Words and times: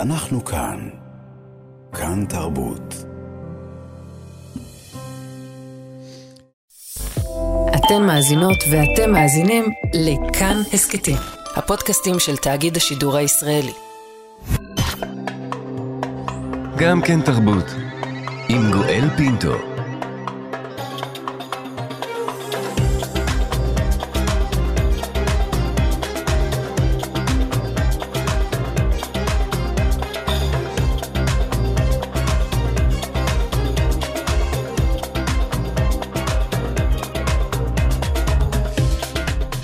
אנחנו 0.00 0.44
כאן. 0.44 0.88
כאן 1.92 2.24
תרבות. 2.28 2.94
אתן 7.76 8.02
מאזינות 8.06 8.56
ואתם 8.70 9.12
מאזינים 9.12 9.64
לכאן 9.94 10.56
הסכתים, 10.72 11.16
הפודקאסטים 11.56 12.18
של 12.18 12.36
תאגיד 12.36 12.76
השידור 12.76 13.16
הישראלי. 13.16 13.72
גם 16.76 17.02
כן 17.02 17.20
תרבות, 17.22 17.66
עם 18.48 18.72
גואל 18.72 19.08
פינטו. 19.16 19.69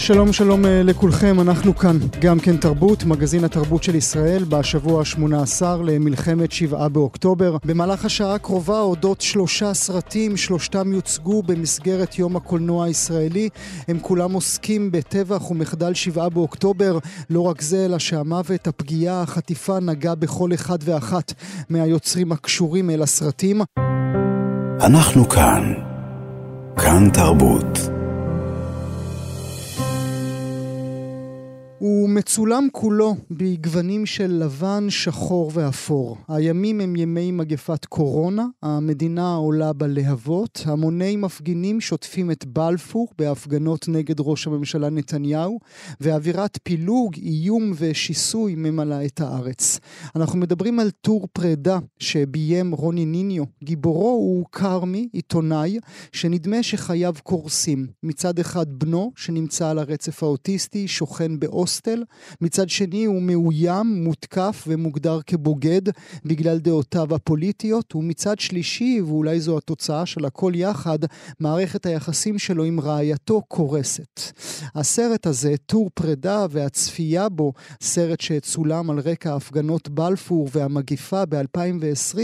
שלום 0.07 0.33
שלום 0.33 0.65
אה, 0.65 0.83
לכולכם, 0.83 1.41
אנחנו 1.41 1.77
כאן, 1.77 1.97
גם 2.21 2.39
כן 2.41 2.57
תרבות, 2.57 3.05
מגזין 3.05 3.45
התרבות 3.45 3.83
של 3.83 3.95
ישראל, 3.95 4.45
בשבוע 4.45 5.01
ה-18 5.01 5.63
למלחמת 5.85 6.53
שבעה 6.53 6.89
באוקטובר. 6.89 7.57
במהלך 7.65 8.05
השעה 8.05 8.35
הקרובה 8.35 8.81
אודות 8.81 9.21
שלושה 9.21 9.75
סרטים, 9.75 10.37
שלושתם 10.37 10.93
יוצגו 10.93 11.43
במסגרת 11.43 12.19
יום 12.19 12.37
הקולנוע 12.37 12.85
הישראלי. 12.85 13.49
הם 13.89 13.99
כולם 14.03 14.33
עוסקים 14.33 14.93
בטבח 14.93 15.51
ומחדל 15.51 15.95
שבעה 15.95 16.29
באוקטובר. 16.29 16.99
לא 17.31 17.41
רק 17.41 17.63
זה, 17.63 17.85
אלא 17.85 17.99
שהמוות, 17.99 18.67
הפגיעה, 18.67 19.23
החטיפה, 19.23 19.81
נגע 19.81 20.15
בכל 20.15 20.55
אחד 20.55 20.79
ואחת 20.81 21.33
מהיוצרים 21.71 22.33
הקשורים 22.33 22.91
אל 22.91 23.03
הסרטים. 23.03 23.61
אנחנו 24.81 25.29
כאן. 25.29 25.75
כאן 26.77 27.11
תרבות. 27.11 27.96
הוא 31.79 32.09
מצולם 32.09 32.69
כולו 32.73 33.17
בגוונים 33.31 34.07
של 34.07 34.33
לבן, 34.33 34.87
שחור 34.91 35.51
ואפור. 35.55 36.17
הימים 36.29 36.81
הם 36.81 36.97
ימי 36.97 37.33
מגפת 37.33 37.85
קורונה, 37.85 38.47
המדינה 38.63 39.35
עולה 39.35 39.73
בלהבות, 39.73 40.63
המוני 40.67 41.17
מפגינים 41.17 41.81
שוטפים 41.81 42.31
את 42.31 42.45
בלפור 42.45 43.09
בהפגנות 43.19 43.89
נגד 43.89 44.17
ראש 44.21 44.47
הממשלה 44.47 44.91
נתניהו, 44.91 45.59
ואווירת 46.01 46.59
פילוג, 46.63 47.15
איום 47.17 47.73
ושיסוי 47.77 48.55
ממלאה 48.55 49.05
את 49.05 49.21
הארץ. 49.21 49.81
אנחנו 50.17 50.39
מדברים 50.39 50.81
על 50.81 50.91
טור 50.91 51.29
פרידה 51.33 51.79
שביים 51.99 52.73
רוני 52.73 53.05
ניניו. 53.05 53.45
גיבורו 53.65 54.11
הוא 54.11 54.45
כרמי, 54.53 55.09
עיתונאי, 55.13 55.79
שנדמה 56.13 56.63
שחייו 56.63 57.15
קורסים. 57.23 57.87
מצד 58.03 58.39
אחד 58.39 58.67
בנו, 58.79 59.13
שנמצא 59.17 59.69
על 59.69 59.79
הרצף 59.79 60.23
האוטיסטי, 60.23 60.89
שוכן 60.89 61.39
באוסטר. 61.39 61.66
בהוסטל, 61.67 62.05
מצד 62.41 62.69
שני 62.69 63.05
הוא 63.05 63.23
מאוים, 63.23 64.05
מותקף 64.05 64.65
ומוגדר 64.67 65.21
כבוגד 65.27 65.83
בגלל 66.25 66.59
דעותיו 66.59 67.15
הפוליטיות, 67.15 67.95
ומצד 67.95 68.39
שלישי, 68.39 69.01
ואולי 69.07 69.41
זו 69.41 69.59
התוצאה 69.59 70.07
של 70.07 70.25
הכל 70.25 70.53
יחד, 70.55 70.99
מערכת 71.41 71.87
היחסים 71.87 72.39
שלו 72.39 72.65
עם 72.65 72.81
רעייתו 72.81 73.43
קורסת. 73.49 74.21
הסרט 74.75 75.27
הזה, 75.27 75.55
טור 75.67 75.91
פרידה 75.95 76.47
והצפייה 76.51 77.29
בו, 77.29 77.53
סרט 77.81 78.21
שצולם 78.21 78.91
על 78.91 78.99
רקע 78.99 79.35
הפגנות 79.35 79.89
בלפור 79.89 80.49
והמגיפה 80.53 81.27
ב-2020, 81.27 82.19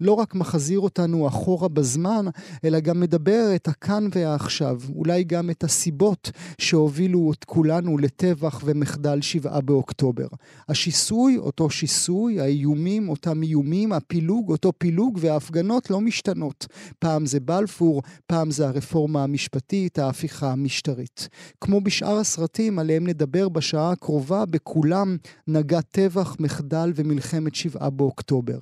לא 0.00 0.12
רק 0.12 0.34
מחזיר 0.34 0.80
אותנו 0.80 1.28
אחורה 1.28 1.68
בזמן, 1.68 2.26
אלא 2.64 2.80
גם 2.80 3.00
מדבר 3.00 3.52
את 3.54 3.68
הכאן 3.68 4.08
והעכשיו, 4.14 4.80
אולי 4.96 5.24
גם 5.24 5.50
את 5.50 5.64
הסיבות 5.64 6.30
שהובילו 6.58 7.32
את 7.38 7.44
כולנו 7.44 7.98
לטבח 7.98 8.60
ומ... 8.64 8.83
מחדל 8.84 9.20
שבעה 9.20 9.60
באוקטובר. 9.60 10.26
השיסוי, 10.68 11.36
אותו 11.36 11.70
שיסוי, 11.70 12.40
האיומים, 12.40 13.08
אותם 13.08 13.42
איומים, 13.42 13.92
הפילוג, 13.92 14.50
אותו 14.50 14.72
פילוג, 14.78 15.18
וההפגנות 15.20 15.90
לא 15.90 16.00
משתנות. 16.00 16.66
פעם 16.98 17.26
זה 17.26 17.40
בלפור, 17.40 18.02
פעם 18.26 18.50
זה 18.50 18.68
הרפורמה 18.68 19.22
המשפטית, 19.24 19.98
ההפיכה 19.98 20.52
המשטרית. 20.52 21.28
כמו 21.60 21.80
בשאר 21.80 22.18
הסרטים 22.18 22.78
עליהם 22.78 23.06
נדבר 23.06 23.48
בשעה 23.48 23.90
הקרובה, 23.92 24.46
בכולם 24.46 25.16
נגע 25.48 25.80
טבח, 25.80 26.36
מחדל 26.40 26.92
ומלחמת 26.94 27.54
שבעה 27.54 27.90
באוקטובר. 27.90 28.58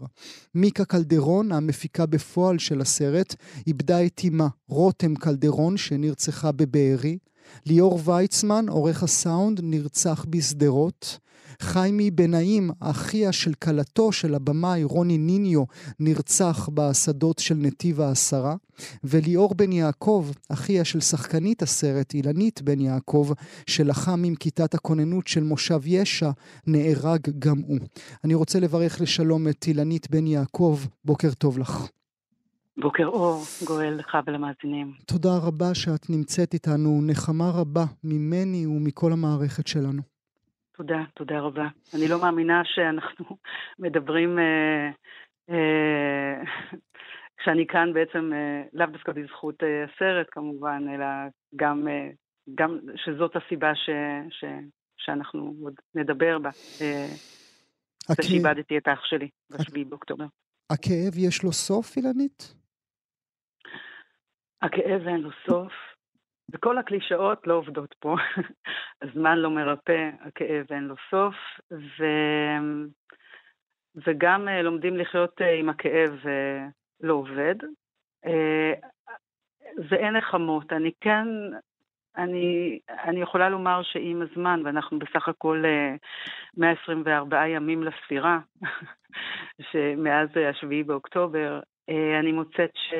מיקה 0.55 0.85
קלדרון, 0.85 1.53
המפיקה 1.53 2.07
בפועל 2.07 2.59
של 2.59 2.81
הסרט, 2.81 3.35
איבדה 3.67 4.07
את 4.07 4.21
אמה, 4.29 4.49
רותם 4.69 5.15
קלדרון, 5.15 5.77
שנרצחה 5.77 6.53
בבארי. 6.53 7.19
ליאור 7.67 8.01
ויצמן, 8.05 8.69
עורך 8.69 9.03
הסאונד, 9.03 9.61
נרצח 9.63 10.27
בשדרות. 10.29 11.19
חיימי 11.63 12.11
בנאים, 12.11 12.71
אחיה 12.81 13.33
של 13.33 13.55
כלתו 13.55 14.13
של 14.13 14.35
הבמאי 14.35 14.85
רוני 14.85 15.19
ניניו, 15.19 15.65
נרצח 16.01 16.69
בשדות 16.75 17.39
של 17.39 17.55
נתיב 17.55 18.01
העשרה. 18.01 18.57
וליאור 19.05 19.55
בן 19.55 19.73
יעקב, 19.73 20.31
אחיה 20.49 20.85
של 20.85 21.01
שחקנית 21.01 21.63
הסרט 21.63 22.15
אילנית 22.15 22.63
בן 22.63 22.81
יעקב, 22.81 23.31
שלחם 23.67 24.23
עם 24.25 24.35
כיתת 24.35 24.75
הכוננות 24.75 25.27
של 25.27 25.43
מושב 25.43 25.81
ישע, 25.87 26.31
נהרג 26.67 27.21
גם 27.39 27.59
הוא. 27.67 27.79
אני 28.25 28.35
רוצה 28.35 28.61
לברך 28.61 29.01
לשלום 29.01 29.49
את 29.49 29.65
אילנית 29.67 30.11
בן 30.11 30.27
יעקב, 30.27 30.81
בוקר 31.05 31.31
טוב 31.35 31.59
לך. 31.59 31.87
בוקר 32.77 33.07
אור, 33.07 33.43
גואל 33.67 33.95
לך 33.99 34.19
ולמאזינים. 34.27 34.93
תודה 35.07 35.29
רבה 35.47 35.75
שאת 35.75 36.11
נמצאת 36.11 36.55
איתנו, 36.55 37.01
נחמה 37.07 37.51
רבה 37.61 37.85
ממני 38.05 38.67
ומכל 38.67 39.13
המערכת 39.13 39.67
שלנו. 39.67 40.03
תודה, 40.77 41.05
תודה 41.15 41.41
רבה. 41.41 41.69
אני 41.95 42.09
לא 42.09 42.21
מאמינה 42.21 42.63
שאנחנו 42.65 43.25
מדברים, 43.85 44.39
אה, 44.39 44.91
אה, 45.51 46.43
כשאני 47.37 47.67
כאן 47.67 47.93
בעצם, 47.95 48.31
אה, 48.33 48.63
לאו 48.73 48.87
דווקא 48.87 49.13
בזכות 49.13 49.63
אה, 49.63 49.85
הסרט 49.85 50.27
כמובן, 50.31 50.83
אלא 50.95 51.07
גם, 51.57 51.89
אה, 51.89 52.09
גם 52.55 52.79
שזאת 52.97 53.37
הסיבה 53.37 53.75
ש, 53.75 53.91
ש, 54.31 54.45
שאנחנו 54.97 55.55
עוד 55.63 55.75
נדבר 55.95 56.39
בה. 56.39 56.51
אה, 56.81 57.07
זה 58.09 58.23
שאיבדתי 58.23 58.79
את 58.79 58.89
האח 58.89 59.05
שלי 59.05 59.29
ב-7 59.51 59.89
באוקטובר. 59.89 60.25
הכאב 60.71 61.13
יש 61.17 61.43
לו 61.43 61.53
סוף, 61.53 61.97
אילנית? 61.97 62.62
הכאב 64.63 65.09
אין 65.09 65.21
לו 65.21 65.31
סוף, 65.47 65.73
וכל 66.53 66.79
הקלישאות 66.79 67.47
לא 67.47 67.55
עובדות 67.55 67.95
פה. 67.99 68.17
הזמן 69.03 69.39
לא 69.39 69.51
מרפא, 69.51 70.11
הכאב 70.21 70.67
אין 70.71 70.85
לו 70.85 70.95
סוף, 71.11 71.35
ו... 71.73 72.05
וגם 74.07 74.49
אה, 74.49 74.63
לומדים 74.63 74.97
לחיות 74.97 75.43
אה, 75.43 75.55
עם 75.55 75.69
הכאב 75.69 76.11
אה, 76.27 76.67
לא 77.01 77.15
עובד. 77.15 77.55
ואין 79.89 80.17
נחמות. 80.17 80.73
אני 80.73 80.91
כן, 81.01 81.27
אני, 82.17 82.79
אני 82.89 83.23
יכולה 83.23 83.49
לומר 83.49 83.83
שעם 83.83 84.23
הזמן, 84.23 84.63
ואנחנו 84.65 84.99
בסך 84.99 85.29
הכל 85.29 85.65
124 86.57 87.49
ימים 87.49 87.83
לספירה, 87.83 88.39
שמאז 89.71 90.29
השביעי 90.51 90.83
באוקטובר, 90.83 91.61
אני 92.21 92.33
מוצאת 92.33 92.71
ש... 92.75 92.95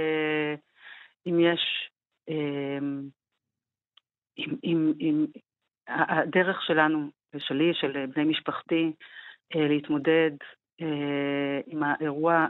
אם 1.27 1.41
יש, 1.41 1.91
אמ, 2.29 3.03
אם, 4.39 4.57
אם, 4.65 4.93
אם 5.01 5.27
הדרך 5.89 6.63
שלנו, 6.63 7.11
ושלי, 7.35 7.75
של 7.75 8.07
בני 8.07 8.25
משפחתי, 8.25 8.93
אה, 9.57 9.69
להתמודד 9.69 10.31
אה, 10.81 11.61
עם 11.67 11.83
האירוע 11.83 12.47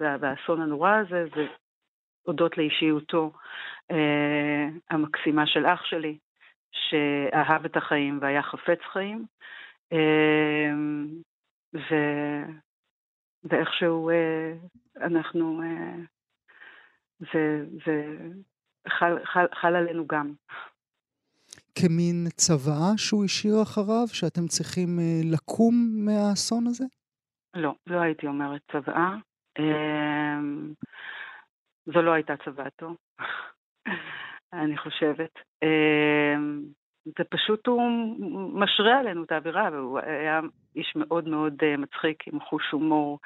והאסון 0.00 0.60
הנורא 0.60 0.92
הזה, 0.92 1.24
זה 1.36 1.46
הודות 2.22 2.58
לאישיותו 2.58 3.32
אה, 3.90 4.68
המקסימה 4.90 5.46
של 5.46 5.66
אח 5.66 5.84
שלי, 5.84 6.18
שאהב 6.72 7.64
את 7.64 7.76
החיים 7.76 8.18
והיה 8.22 8.42
חפץ 8.42 8.78
חיים, 8.92 9.26
ו... 11.74 11.94
ואיכשהו 13.44 14.10
אנחנו 14.96 15.62
זה, 17.20 17.64
זה 17.86 18.16
חל, 18.88 19.24
חל, 19.24 19.46
חל 19.54 19.76
עלינו 19.76 20.06
גם. 20.06 20.32
כמין 21.74 22.28
צוואה 22.36 22.92
שהוא 22.96 23.24
השאיר 23.24 23.62
אחריו, 23.62 24.06
שאתם 24.12 24.46
צריכים 24.46 24.88
uh, 24.98 25.34
לקום 25.34 25.74
מהאסון 26.04 26.66
הזה? 26.66 26.84
לא, 27.54 27.74
לא 27.86 28.00
הייתי 28.00 28.26
אומרת 28.26 28.60
צוואה. 28.72 29.16
Um, 29.58 30.74
זו 31.86 32.02
לא 32.02 32.12
הייתה 32.12 32.34
צוואתו, 32.44 32.94
אני 34.62 34.78
חושבת. 34.78 35.30
Um, 35.64 36.38
זה 37.18 37.24
פשוט 37.30 37.66
הוא 37.66 37.82
משרה 38.54 38.98
עלינו 38.98 39.24
את 39.24 39.32
האווירה, 39.32 39.68
והוא 39.72 39.98
היה 39.98 40.40
איש 40.76 40.92
מאוד 40.96 41.28
מאוד 41.28 41.54
uh, 41.62 41.80
מצחיק, 41.80 42.28
עם 42.28 42.40
חוש 42.40 42.70
הומור 42.70 43.18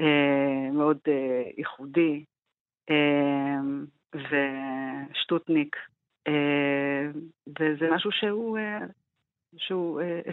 uh, 0.00 0.72
מאוד 0.72 0.98
ייחודי, 1.58 2.24
ושטוטניק, 4.14 5.76
uh, 6.28 6.32
וזה 7.48 7.90
משהו 7.90 8.10
שהוא, 8.12 8.58
uh, 8.58 8.62
שהוא 9.56 10.00
uh, 10.00 10.30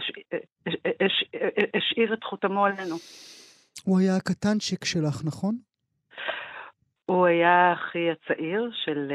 השאיר 1.74 2.14
את 2.14 2.24
חותמו 2.24 2.66
עלינו. 2.66 2.96
הוא 3.84 3.98
היה 3.98 4.16
הקטנצ'יק 4.16 4.84
שלך, 4.84 5.24
נכון? 5.24 5.56
הוא 7.06 7.26
היה 7.26 7.72
אחי 7.72 8.10
הצעיר 8.10 8.70
של, 8.84 9.12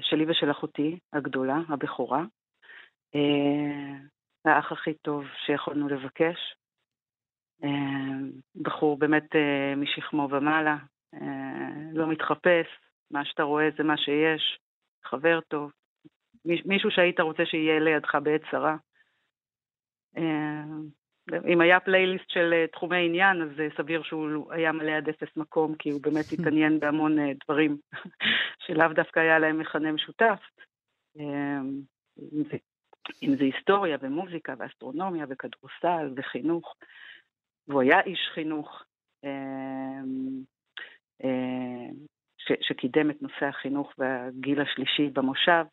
שלי 0.00 0.30
ושל 0.30 0.50
אחותי 0.50 0.98
הגדולה, 1.12 1.58
הבכורה. 1.68 2.24
אה, 3.14 3.96
האח 4.44 4.72
הכי 4.72 4.94
טוב 4.94 5.24
שיכולנו 5.46 5.88
לבקש. 5.88 6.56
אה, 7.64 7.70
בחור 8.62 8.98
באמת 8.98 9.36
אה, 9.36 9.74
משכמו 9.76 10.28
ומעלה, 10.30 10.76
לא 11.94 12.06
מתחפש, 12.06 12.66
מה 13.10 13.24
שאתה 13.24 13.42
רואה 13.42 13.68
זה 13.76 13.82
מה 13.84 13.96
שיש, 13.96 14.58
חבר 15.04 15.40
טוב, 15.40 15.72
מישהו 16.44 16.90
שהיית 16.90 17.20
רוצה 17.20 17.46
שיהיה 17.46 17.80
לידך 17.80 18.14
בעת 18.14 18.40
צרה. 18.50 18.76
אם 21.48 21.60
היה 21.60 21.80
פלייליסט 21.80 22.30
של 22.30 22.64
תחומי 22.72 23.06
עניין, 23.06 23.42
אז 23.42 23.48
סביר 23.76 24.02
שהוא 24.02 24.52
היה 24.52 24.72
מלא 24.72 24.92
עד 24.92 25.08
אפס 25.08 25.36
מקום, 25.36 25.74
כי 25.74 25.90
הוא 25.90 26.02
באמת 26.02 26.24
התעניין 26.32 26.80
בהמון 26.80 27.16
דברים 27.44 27.76
שלאו 28.58 28.88
דווקא 28.94 29.20
היה 29.20 29.38
להם 29.38 29.58
מכנה 29.58 29.92
משותף. 29.92 30.40
אם 33.22 33.36
זה 33.36 33.44
היסטוריה 33.44 33.98
ומוזיקה 34.00 34.54
ואסטרונומיה 34.58 35.26
וכדורסל 35.28 36.12
וחינוך, 36.16 36.76
והוא 37.68 37.82
היה 37.82 38.00
איש 38.00 38.20
חינוך 38.34 38.84
אה, 41.24 41.90
שקידם 42.60 43.10
את 43.10 43.22
נושא 43.22 43.46
החינוך 43.46 43.92
והגיל 43.98 44.60
השלישי 44.60 45.10
במושב 45.12 45.64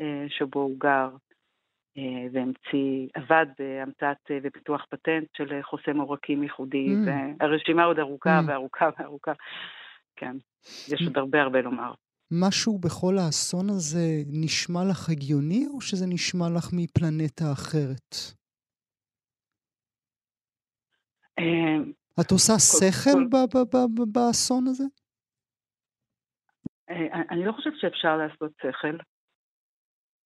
אה, 0.00 0.26
שבו 0.28 0.60
הוא 0.60 0.78
גר, 0.78 1.10
אה, 1.98 2.26
והמציא, 2.32 3.08
עבד 3.14 3.46
בהמצאת 3.58 4.30
ופיתוח 4.42 4.84
פטנט 4.90 5.28
של 5.36 5.62
חוסם 5.62 6.00
עורקים 6.00 6.42
ייחודי, 6.42 6.86
mm. 6.86 7.10
והרשימה 7.40 7.84
עוד 7.84 7.98
ארוכה 7.98 8.40
mm. 8.40 8.48
וארוכה 8.50 8.88
וארוכה. 8.98 9.32
כן, 10.16 10.36
יש 10.88 11.02
עוד 11.06 11.18
הרבה 11.18 11.42
הרבה 11.42 11.60
לומר. 11.60 11.92
משהו 12.30 12.78
בכל 12.78 13.14
האסון 13.18 13.70
הזה 13.70 14.06
נשמע 14.26 14.80
לך 14.90 15.10
הגיוני, 15.10 15.66
או 15.74 15.80
שזה 15.80 16.06
נשמע 16.08 16.44
לך 16.56 16.70
מפלנטה 16.72 17.52
אחרת? 17.52 18.14
את 22.20 22.30
עושה 22.30 22.52
שכל 22.58 23.24
באסון 24.12 24.66
הזה? 24.66 24.84
אה, 26.90 27.22
אני 27.30 27.44
לא 27.44 27.52
חושבת 27.52 27.80
שאפשר 27.80 28.16
לעשות 28.16 28.52
שכל. 28.62 28.96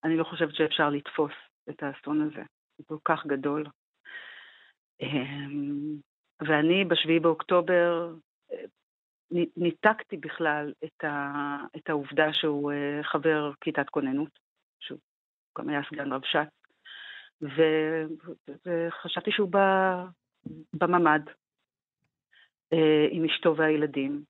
אני 0.05 0.17
לא 0.17 0.25
חושבת 0.25 0.55
שאפשר 0.55 0.91
לתפוס 0.91 1.33
את 1.71 1.83
האסון 1.83 2.21
הזה. 2.23 2.43
הוא 2.77 2.87
כל 2.87 2.99
כך 3.05 3.27
גדול. 3.27 3.65
אמ, 5.01 5.97
ואני 6.41 6.85
בשביעי 6.85 7.21
באוקטובר 7.21 8.15
אה, 8.53 8.65
ניתקתי 9.57 10.17
בכלל 10.17 10.73
את, 10.85 11.05
ה, 11.05 11.57
את 11.77 11.89
העובדה 11.89 12.33
שהוא 12.33 12.73
אה, 12.73 13.01
חבר 13.03 13.53
כיתת 13.61 13.91
כוננות, 13.91 14.39
שהוא 14.81 14.99
גם 15.59 15.69
היה 15.69 15.81
סגן 15.91 16.13
רבש"ץ, 16.13 16.49
וחשבתי 18.67 19.33
שהוא 19.33 19.51
בממ"ד 20.73 21.29
אה, 21.29 21.33
עם 23.11 23.25
אשתו 23.25 23.57
והילדים. 23.57 24.23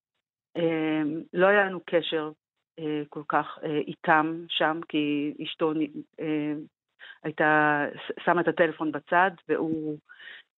אה, 0.56 1.02
לא 1.32 1.46
היה 1.46 1.64
לנו 1.64 1.80
קשר 1.86 2.30
כל 3.08 3.22
כך 3.28 3.58
איתם 3.86 4.44
שם, 4.48 4.80
כי 4.88 5.34
אשתו 5.42 5.72
הייתה, 7.22 7.84
שמה 8.24 8.40
את 8.40 8.48
הטלפון 8.48 8.92
בצד, 8.92 9.30
והוא 9.48 9.98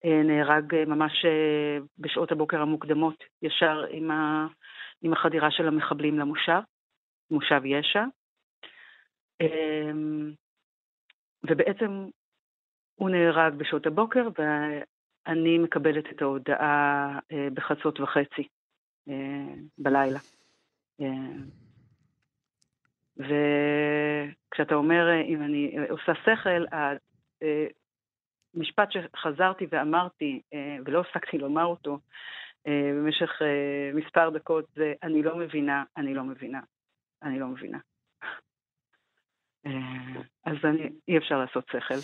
אה, 0.05 0.23
נהרג 0.23 0.75
אה, 0.75 0.85
ממש 0.85 1.25
אה, 1.25 1.79
בשעות 1.99 2.33
הבוקר 2.33 2.61
המוקדמות, 2.61 3.25
ישר 3.43 3.85
עם, 3.91 4.11
ה, 4.11 4.47
עם 5.03 5.13
החדירה 5.13 5.51
של 5.51 5.69
המחבלים 5.69 6.19
למושב, 6.19 6.61
מושב 7.31 7.61
ישע. 7.65 8.05
ובעצם 11.51 12.07
הוא 12.95 13.11
נהרג 13.11 13.55
בשעות 13.55 13.87
הבוקר, 13.87 14.29
ואני 15.27 15.59
מקבלת 15.59 16.05
את 16.11 16.23
ההודעה 16.23 17.19
בחצות 17.55 18.01
וחצי 18.01 18.49
בלילה. 19.79 20.19
וכשאתה 23.17 24.75
אומר, 24.75 25.23
אם 25.23 25.43
אני 25.43 25.77
עושה 25.91 26.13
שכל, 26.25 26.65
משפט 28.55 28.89
שחזרתי 28.93 29.67
ואמרתי, 29.71 30.41
אה, 30.55 30.77
ולא 30.85 31.01
הפסקתי 31.01 31.39
לומר 31.39 31.65
אותו 31.65 31.99
אה, 32.67 32.91
במשך 32.95 33.31
אה, 33.43 33.91
מספר 33.95 34.31
דקות, 34.31 34.65
זה 34.75 34.93
אני 35.03 35.23
לא 35.23 35.37
מבינה, 35.37 35.85
אני 35.97 36.15
לא 36.15 36.25
מבינה, 36.25 36.61
אני 37.23 37.39
לא 37.39 37.47
מבינה. 37.47 37.79
אז 40.45 40.57
אני, 40.65 40.91
אי 41.09 41.19
אפשר 41.19 41.39
לעשות 41.39 41.65
שכל. 41.73 41.95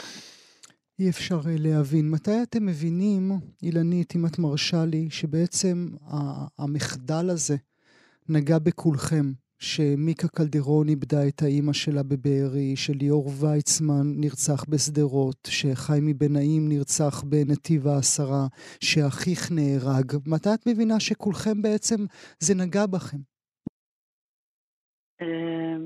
אי 1.00 1.10
אפשר 1.10 1.40
להבין. 1.58 2.10
מתי 2.10 2.42
אתם 2.42 2.66
מבינים, 2.66 3.30
אילנית, 3.62 4.16
אם 4.16 4.26
את 4.26 4.38
מרשה 4.38 4.84
לי, 4.84 5.10
שבעצם 5.10 5.76
המחדל 6.58 7.30
הזה 7.30 7.56
נגע 8.28 8.58
בכולכם? 8.58 9.26
שמיקה 9.58 10.28
קלדרון 10.28 10.88
איבדה 10.88 11.28
את 11.28 11.42
האימא 11.42 11.72
שלה 11.72 12.02
בבארי, 12.02 12.76
שליאור 12.76 13.26
ויצמן 13.40 14.06
נרצח 14.16 14.64
בשדרות, 14.70 15.40
שחיימי 15.46 16.14
בן 16.14 16.32
נעים 16.32 16.68
נרצח 16.68 17.24
בנתיב 17.30 17.86
העשרה, 17.86 18.44
שאחיך 18.84 19.40
נהרג. 19.56 20.08
מתי 20.26 20.54
את 20.54 20.66
מבינה 20.66 21.00
שכולכם 21.00 21.62
בעצם, 21.62 22.00
זה 22.38 22.54
נגע 22.54 22.86
בכם? 22.86 23.22
אמ, 25.20 25.82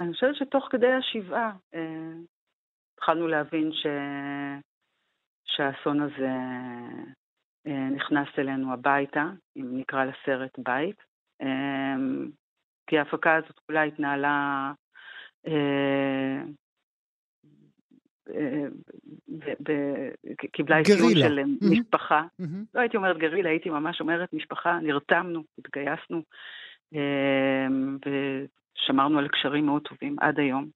אני 0.00 0.12
חושבת 0.12 0.34
שתוך 0.34 0.64
כדי 0.70 0.92
השבעה 0.98 1.52
אה, 1.74 2.37
התחלנו 2.98 3.28
להבין 3.28 3.72
ש... 3.72 3.86
שהאסון 5.46 6.00
הזה 6.00 6.28
אה, 7.66 7.88
נכנס 7.90 8.28
אלינו 8.38 8.72
הביתה, 8.72 9.30
אם 9.56 9.78
נקרא 9.78 10.04
לסרט 10.04 10.58
בית. 10.58 10.96
אמ, 11.42 12.28
כי 12.86 12.98
ההפקה 12.98 13.36
הזאת 13.36 13.58
כולה 13.66 13.82
התנהלה 13.82 14.72
אה, 15.46 16.42
אה, 18.34 18.66
קיבלה 20.52 20.78
איפיון 20.78 21.14
של 21.14 21.40
משפחה. 21.70 22.22
לא 22.74 22.80
הייתי 22.80 22.96
אומרת 22.96 23.18
גרילה, 23.18 23.48
הייתי 23.48 23.70
ממש 23.70 24.00
אומרת 24.00 24.32
משפחה, 24.32 24.78
נרתמנו, 24.82 25.44
התגייסנו, 25.58 26.22
ושמרנו 28.06 29.18
על 29.18 29.28
קשרים 29.28 29.66
מאוד 29.66 29.82
טובים 29.88 30.16
עד 30.20 30.38
היום. 30.38 30.68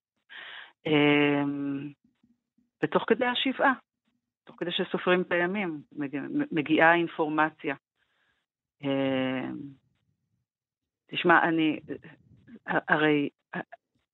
אמ, 2.83 2.85
ותוך 2.85 3.05
כדי 3.07 3.27
השבעה, 3.27 3.73
תוך 4.45 4.57
כדי 4.59 4.71
שסופרים 4.73 5.23
את 5.23 5.33
הימים, 5.33 5.83
מגיעה 6.53 6.95
אינפורמציה. 6.95 7.75
תשמע, 11.07 11.49
אני, 11.49 11.81
הרי 12.67 13.29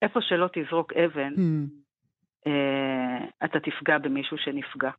איפה 0.03 0.21
שלא 0.23 0.49
תזרוק 0.53 0.93
אבן, 0.93 1.35
mm. 1.35 1.71
אה, 2.47 3.27
אתה 3.45 3.61
תפגע 3.61 3.99
במישהו 3.99 4.39
שנפגע 4.39 4.91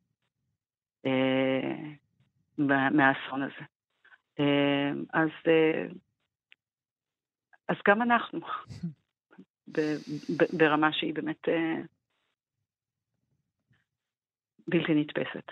אה, 1.06 1.74
מהאסון 2.92 3.42
הזה. 3.42 3.66
אה, 4.40 4.92
אז, 5.14 5.30
אה, 5.48 5.86
אז 7.68 7.76
גם 7.88 8.02
אנחנו, 8.02 8.40
ברמה 10.58 10.94
שהיא 10.94 11.14
באמת 11.14 11.48
בלתי 14.70 14.94
נתפסת. 14.94 15.52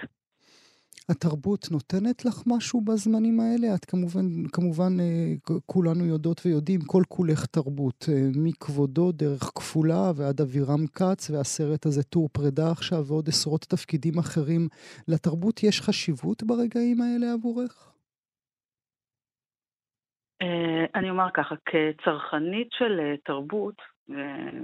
התרבות 1.11 1.61
נותנת 1.71 2.25
לך 2.25 2.43
משהו 2.47 2.81
בזמנים 2.81 3.39
האלה? 3.39 3.75
את 3.75 3.85
כמובן, 3.85 4.25
כמובן 4.53 4.93
אה, 4.99 5.55
כולנו 5.65 6.05
יודעות 6.05 6.41
ויודעים, 6.45 6.81
כל 6.81 7.03
כולך 7.07 7.45
תרבות. 7.45 8.05
אה, 8.09 8.13
מכבודו 8.45 9.11
דרך 9.11 9.43
כפולה 9.55 10.11
ועד 10.17 10.41
אבירם 10.41 10.83
כץ 10.95 11.29
והסרט 11.29 11.85
הזה 11.85 12.03
טור 12.03 12.29
פרידה 12.33 12.71
עכשיו 12.71 13.01
ועוד 13.07 13.27
עשרות 13.27 13.61
תפקידים 13.61 14.17
אחרים. 14.19 14.67
לתרבות 15.07 15.63
יש 15.63 15.81
חשיבות 15.81 16.43
ברגעים 16.43 16.97
האלה 17.01 17.33
עבורך? 17.33 17.93
אה, 20.41 20.85
אני 20.95 21.09
אומר 21.09 21.29
ככה, 21.33 21.55
כצרכנית 21.65 22.67
של 22.71 22.99
תרבות, 23.25 23.75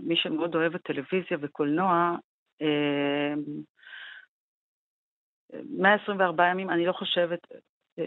מי 0.03 0.15
שמאוד 0.15 0.55
אוהבת 0.55 0.81
טלוויזיה 0.83 1.38
וקולנוע, 1.41 2.15
124 5.77 6.48
ימים, 6.48 6.69
אני 6.69 6.86
לא 6.86 6.93
חושבת 6.93 7.48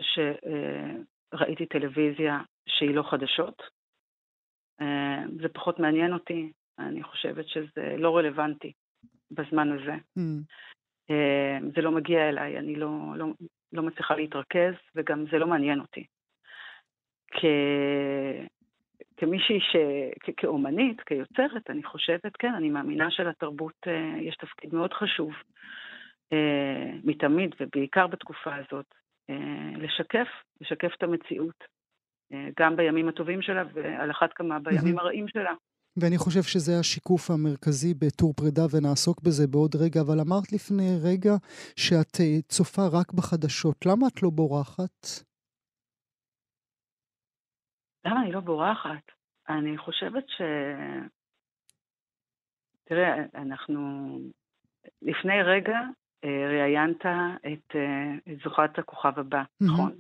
שראיתי 0.01 1.67
טלוויזיה 1.67 2.41
שהיא 2.69 2.95
לא 2.95 3.03
חדשות. 3.03 3.63
זה 5.41 5.49
פחות 5.53 5.79
מעניין 5.79 6.13
אותי, 6.13 6.53
אני 6.79 7.03
חושבת 7.03 7.49
שזה 7.49 7.95
לא 7.99 8.17
רלוונטי 8.17 8.73
בזמן 9.31 9.73
הזה. 9.73 9.95
Mm. 10.19 11.13
זה 11.75 11.83
לא 11.83 11.91
מגיע 11.91 12.29
אליי, 12.29 12.59
אני 12.59 12.77
לא, 12.77 12.89
לא, 13.17 13.27
לא 13.73 13.83
מצליחה 13.83 14.17
להתרכז, 14.17 14.75
וגם 14.95 15.25
זה 15.31 15.39
לא 15.39 15.47
מעניין 15.47 15.81
אותי. 15.81 16.05
כ... 17.33 17.45
כמישהי 19.17 19.61
ש... 19.61 19.77
כ... 20.21 20.31
כאומנית, 20.37 21.01
כיוצרת, 21.01 21.71
אני 21.71 21.83
חושבת, 21.83 22.37
כן, 22.37 22.55
אני 22.55 22.69
מאמינה 22.69 23.11
שלתרבות 23.11 23.87
יש 24.21 24.37
תפקיד 24.37 24.75
מאוד 24.75 24.93
חשוב, 24.93 25.33
מתמיד, 27.05 27.55
ובעיקר 27.61 28.07
בתקופה 28.07 28.55
הזאת, 28.55 28.87
uh, 29.31 29.79
לשקף, 29.79 30.29
לשקף 30.61 30.95
את 30.99 31.03
המציאות, 31.03 31.65
uh, 32.33 32.37
גם 32.61 32.77
בימים 32.77 33.09
הטובים 33.09 33.43
שלה, 33.43 33.63
ועל 33.75 34.11
אחת 34.11 34.33
כמה 34.33 34.59
בימים 34.59 34.99
הרעים 34.99 35.29
שלה. 35.29 35.53
ואני 36.01 36.19
חושב 36.19 36.43
שזה 36.43 36.73
השיקוף 36.81 37.31
המרכזי 37.31 37.95
בטור 37.95 38.33
פרידה, 38.33 38.63
ונעסוק 38.73 39.21
בזה 39.21 39.47
בעוד 39.47 39.75
רגע, 39.77 40.01
אבל 40.01 40.21
אמרת 40.21 40.53
לפני 40.53 40.91
רגע 41.05 41.35
שאת 41.77 42.17
צופה 42.49 42.83
רק 42.93 43.13
בחדשות. 43.13 43.87
למה 43.87 44.07
את 44.07 44.23
לא 44.23 44.31
בורחת? 44.31 45.27
למה 48.05 48.23
אני 48.23 48.33
לא 48.33 48.41
בורחת? 48.41 49.13
אני 49.49 49.79
חושבת 49.79 50.25
ש... 50.29 50.43
תראה, 52.85 53.15
אנחנו... 53.35 53.81
לפני 55.03 55.43
רגע 55.43 55.79
אה, 55.79 56.06
ראיינת 56.25 57.07
את, 57.53 57.77
אה, 57.77 58.15
את 58.33 58.39
זוכת 58.45 58.79
הכוכב 58.79 59.19
הבא, 59.19 59.43
נכון? 59.61 59.93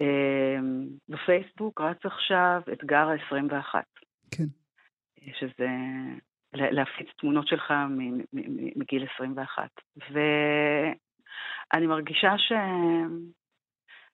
אמ, 0.00 0.88
בפייסבוק 1.08 1.80
רץ 1.80 1.98
עכשיו 2.04 2.62
אתגר 2.72 3.08
ה-21. 3.08 3.74
כן. 4.30 4.44
שזה 5.40 5.68
להפיץ 6.52 7.08
תמונות 7.18 7.48
שלך 7.48 7.74
מגיל 8.76 9.06
21. 9.14 9.70
ואני 9.96 11.86
מרגישה 11.86 12.38
ש... 12.38 12.52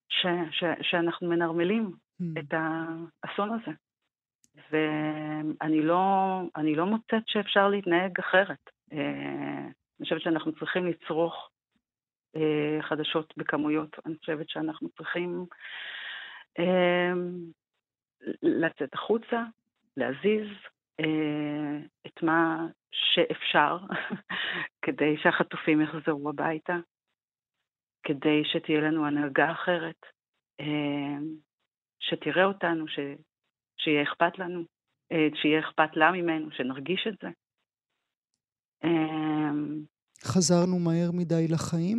ש... 0.08 0.26
ש... 0.50 0.64
שאנחנו 0.90 1.28
מנרמלים. 1.28 1.92
את 2.38 2.54
האסון 2.54 3.50
הזה. 3.52 3.72
ואני 4.70 5.82
לא, 5.82 6.40
לא 6.76 6.86
מוצאת 6.86 7.22
שאפשר 7.26 7.68
להתנהג 7.68 8.18
אחרת. 8.20 8.70
אה, 10.02 10.04
אני 10.04 10.04
חושבת 10.04 10.20
שאנחנו 10.20 10.52
צריכים 10.52 10.86
לצרוך 10.86 11.50
אה, 12.36 12.82
חדשות 12.82 13.34
בכמויות. 13.36 13.96
אני 14.06 14.16
חושבת 14.18 14.48
שאנחנו 14.48 14.88
צריכים 14.88 15.46
אה, 16.58 17.12
לצאת 18.42 18.94
החוצה, 18.94 19.42
להזיז 19.96 20.48
את 22.06 22.22
מה 22.22 22.66
שאפשר 22.92 23.78
כדי 24.84 25.16
שהחטופים 25.22 25.80
יחזרו 25.80 26.30
הביתה, 26.30 26.76
כדי 28.02 28.42
שתהיה 28.44 28.80
לנו 28.80 29.06
הנהגה 29.06 29.52
אחרת, 29.52 30.06
שתראה 32.00 32.44
אותנו, 32.44 32.88
ש... 32.88 32.98
שיהיה 33.76 34.02
אכפת 34.02 34.38
לנו, 34.38 34.64
אה, 35.12 35.28
שיהיה 35.34 35.60
אכפת 35.60 35.96
לה 35.96 36.12
ממנו, 36.12 36.50
שנרגיש 36.50 37.06
את 37.06 37.14
זה. 37.22 37.28
אמ, 38.84 39.82
חזרנו 40.24 40.78
מהר 40.78 41.10
מדי 41.12 41.48
לחיים? 41.48 41.98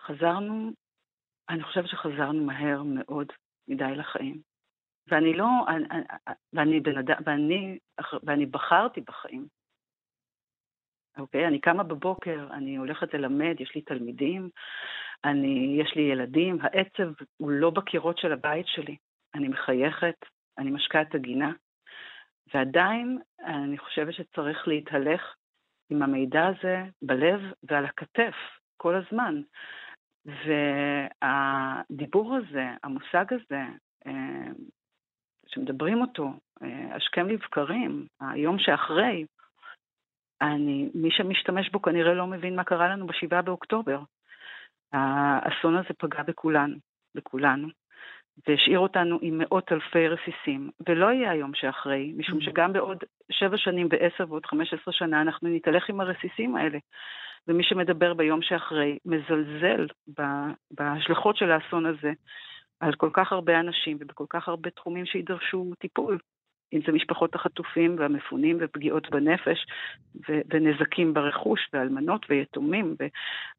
חזרנו, 0.00 0.72
אני 1.48 1.62
חושבת 1.62 1.88
שחזרנו 1.88 2.44
מהר 2.44 2.82
מאוד 2.82 3.26
מדי 3.68 3.96
לחיים. 3.96 4.40
ואני 5.06 5.32
לא, 5.32 5.46
אני, 5.68 5.84
ואני 6.52 6.80
בן 6.80 6.92
ואני, 7.26 7.78
ואני 8.22 8.46
בחרתי 8.46 9.00
בחיים. 9.00 9.46
אוקיי? 11.18 11.46
אני 11.46 11.60
קמה 11.60 11.82
בבוקר, 11.82 12.48
אני 12.52 12.76
הולכת 12.76 13.14
ללמד, 13.14 13.60
יש 13.60 13.74
לי 13.74 13.82
תלמידים, 13.82 14.50
אני, 15.24 15.76
יש 15.80 15.92
לי 15.96 16.02
ילדים, 16.02 16.58
העצב 16.60 17.12
הוא 17.36 17.50
לא 17.50 17.70
בקירות 17.70 18.18
של 18.18 18.32
הבית 18.32 18.66
שלי. 18.66 18.96
אני 19.34 19.48
מחייכת, 19.48 20.16
אני 20.58 20.70
משקה 20.70 21.02
את 21.02 21.14
הגינה, 21.14 21.52
ועדיין 22.54 23.18
אני 23.44 23.78
חושבת 23.78 24.14
שצריך 24.14 24.68
להתהלך 24.68 25.34
עם 25.90 26.02
המידע 26.02 26.46
הזה 26.46 26.82
בלב 27.02 27.40
ועל 27.62 27.84
הכתף 27.84 28.34
כל 28.76 28.94
הזמן. 28.94 29.42
והדיבור 31.22 32.36
הזה, 32.36 32.66
המושג 32.82 33.24
הזה, 33.32 33.62
אה, 34.06 34.52
שמדברים 35.46 36.00
אותו, 36.00 36.32
אה, 36.62 36.96
השכם 36.96 37.28
לבקרים, 37.28 38.06
היום 38.20 38.58
שאחרי, 38.58 39.24
אני, 40.42 40.90
מי 40.94 41.10
שמשתמש 41.10 41.70
בו 41.70 41.82
כנראה 41.82 42.14
לא 42.14 42.26
מבין 42.26 42.56
מה 42.56 42.64
קרה 42.64 42.88
לנו 42.88 43.06
ב-7 43.06 43.42
באוקטובר. 43.42 44.02
האסון 44.92 45.76
הזה 45.76 45.88
פגע 45.98 46.22
בכולנו, 46.22 46.76
בכולנו, 47.14 47.68
והשאיר 48.48 48.78
אותנו 48.78 49.18
עם 49.22 49.38
מאות 49.38 49.72
אלפי 49.72 50.08
רסיסים, 50.08 50.70
ולא 50.88 51.12
יהיה 51.12 51.30
היום 51.30 51.54
שאחרי, 51.54 52.12
משום 52.16 52.38
mm. 52.38 52.44
שגם 52.44 52.72
בעוד 52.72 52.98
שבע 53.30 53.56
שנים 53.56 53.88
ועשר 53.90 54.24
ועוד 54.28 54.46
חמש 54.46 54.74
עשרה 54.74 54.94
שנה 54.94 55.20
אנחנו 55.20 55.48
נתהלך 55.48 55.88
עם 55.88 56.00
הרסיסים 56.00 56.56
האלה. 56.56 56.78
ומי 57.48 57.62
שמדבר 57.64 58.14
ביום 58.14 58.42
שאחרי 58.42 58.98
מזלזל 59.04 59.86
בהשלכות 60.70 61.36
של 61.36 61.50
האסון 61.50 61.86
הזה 61.86 62.12
על 62.80 62.94
כל 62.94 63.10
כך 63.12 63.32
הרבה 63.32 63.60
אנשים 63.60 63.96
ובכל 64.00 64.24
כך 64.30 64.48
הרבה 64.48 64.70
תחומים 64.70 65.06
שידרשו 65.06 65.70
טיפול. 65.78 66.18
אם 66.72 66.80
זה 66.86 66.92
משפחות 66.92 67.34
החטופים 67.34 67.96
והמפונים 67.98 68.58
ופגיעות 68.60 69.10
בנפש 69.10 69.66
ו- 70.28 70.40
ונזקים 70.50 71.14
ברכוש 71.14 71.60
ואלמנות 71.72 72.26
ויתומים 72.28 72.96
ו- 73.00 73.06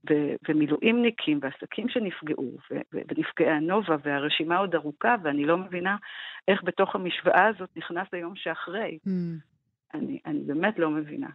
ו- 0.10 0.36
ומילואימניקים 0.50 1.40
ועסקים 1.42 1.90
שנפגעו 1.90 2.58
ו- 2.72 2.82
ונפגעי 2.94 3.50
הנובה 3.50 3.96
והרשימה 4.04 4.58
עוד 4.58 4.76
ארוכה 4.76 5.16
ואני 5.24 5.46
לא 5.46 5.58
מבינה 5.58 5.96
איך 6.48 6.64
בתוך 6.64 6.96
המשוואה 6.96 7.48
הזאת 7.48 7.70
נכנס 7.78 8.08
היום 8.14 8.36
שאחרי. 8.36 8.98
Mm. 9.08 9.10
אני, 9.94 10.20
אני 10.26 10.40
באמת 10.40 10.80
לא 10.80 10.90
מבינה. 10.90 11.30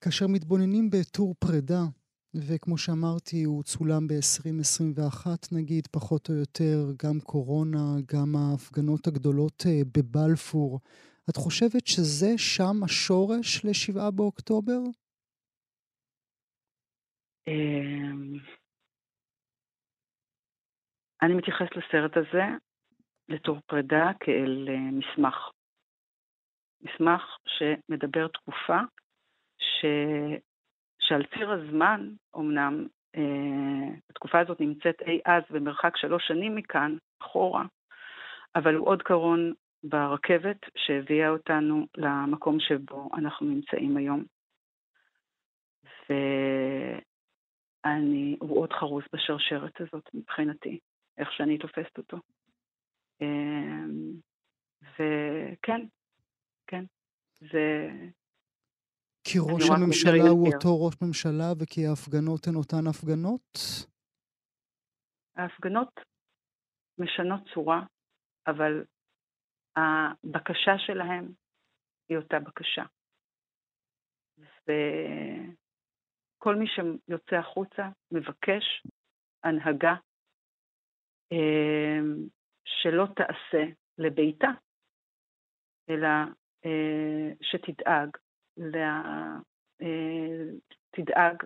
כאשר 0.00 0.26
מתבוננים 0.28 0.90
בטור 0.90 1.34
פרידה, 1.38 1.80
וכמו 2.36 2.78
שאמרתי, 2.78 3.44
הוא 3.44 3.62
צולם 3.62 4.06
ב-2021 4.08 5.26
נגיד, 5.52 5.86
פחות 5.86 6.28
או 6.28 6.34
יותר, 6.34 6.78
גם 7.02 7.20
קורונה, 7.24 7.84
גם 8.12 8.28
ההפגנות 8.36 9.06
הגדולות 9.06 9.62
אה, 9.66 9.80
בבלפור. 9.94 10.80
את 11.30 11.36
חושבת 11.36 11.86
שזה 11.86 12.38
שם 12.38 12.84
השורש 12.84 13.64
לשבעה 13.64 14.10
באוקטובר? 14.10 14.80
אמ, 17.48 18.38
אני 21.22 21.34
מתייחס 21.34 21.68
לסרט 21.76 22.16
הזה, 22.16 22.44
לתור 23.28 23.60
פרידה, 23.66 24.10
כאל 24.20 24.68
אה, 24.68 24.90
מסמך. 24.90 25.36
מסמך 26.82 27.22
שמדבר 27.46 28.28
תקופה 28.28 28.78
ש... 29.58 29.86
שעל 31.12 31.24
ציר 31.34 31.50
הזמן, 31.50 32.08
אמנם, 32.36 32.86
אה, 33.16 33.94
התקופה 34.10 34.40
הזאת 34.40 34.60
נמצאת 34.60 35.02
אי 35.02 35.20
אז 35.24 35.42
במרחק 35.50 35.96
שלוש 35.96 36.28
שנים 36.28 36.54
מכאן, 36.54 36.96
אחורה, 37.22 37.64
אבל 38.54 38.74
הוא 38.74 38.88
עוד 38.88 39.02
קרון 39.02 39.52
ברכבת 39.84 40.56
שהביאה 40.76 41.28
אותנו 41.28 41.86
למקום 41.96 42.60
שבו 42.60 43.08
אנחנו 43.14 43.46
נמצאים 43.46 43.96
היום. 43.96 44.24
ואני, 47.84 48.36
הוא 48.40 48.58
עוד 48.60 48.72
חרוז 48.72 49.04
בשרשרת 49.12 49.80
הזאת 49.80 50.10
מבחינתי, 50.14 50.78
איך 51.18 51.32
שאני 51.32 51.58
תופסת 51.58 51.98
אותו. 51.98 52.16
אה, 53.22 53.84
וכן, 54.82 55.86
כן, 56.66 56.84
זה 57.40 57.90
כי 59.24 59.38
ראש 59.38 59.70
הממשלה 59.70 60.28
הוא 60.30 60.46
אותו 60.54 60.84
ראש 60.84 60.94
ממשלה 61.02 61.52
וכי 61.58 61.86
ההפגנות 61.86 62.46
הן 62.46 62.54
אותן 62.54 62.86
הפגנות? 62.90 63.58
ההפגנות 65.36 66.00
משנות 66.98 67.40
צורה, 67.54 67.82
אבל 68.46 68.84
הבקשה 69.76 70.78
שלהם 70.78 71.32
היא 72.08 72.18
אותה 72.18 72.40
בקשה. 72.40 72.82
וכל 74.62 76.54
מי 76.56 76.66
שיוצא 76.66 77.36
החוצה 77.36 77.82
מבקש 78.10 78.64
הנהגה 79.44 79.94
אמ, 81.32 82.28
שלא 82.64 83.06
תעשה 83.16 83.72
לביתה, 83.98 84.48
אלא 85.90 86.08
אה, 86.64 87.32
שתדאג, 87.42 88.16
לה, 88.56 89.02
אה, 89.82 90.44
תדאג 90.90 91.42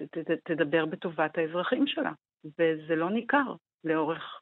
ותדבר 0.00 0.86
בטובת 0.86 1.38
האזרחים 1.38 1.86
שלה, 1.86 2.12
וזה 2.44 2.96
לא 2.96 3.10
ניכר 3.10 3.54
לאורך 3.84 4.40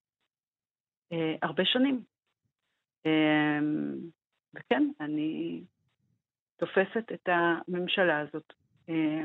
אה, 1.13 1.35
הרבה 1.43 1.65
שנים. 1.65 2.05
אה, 3.07 3.59
וכן, 4.55 4.83
אני 5.01 5.63
תופסת 6.57 7.13
את 7.15 7.29
הממשלה 7.29 8.21
הזאת 8.21 8.53
אה, 8.89 9.25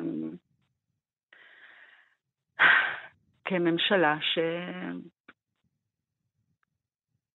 כממשלה 3.45 4.17
ש... 4.21 4.39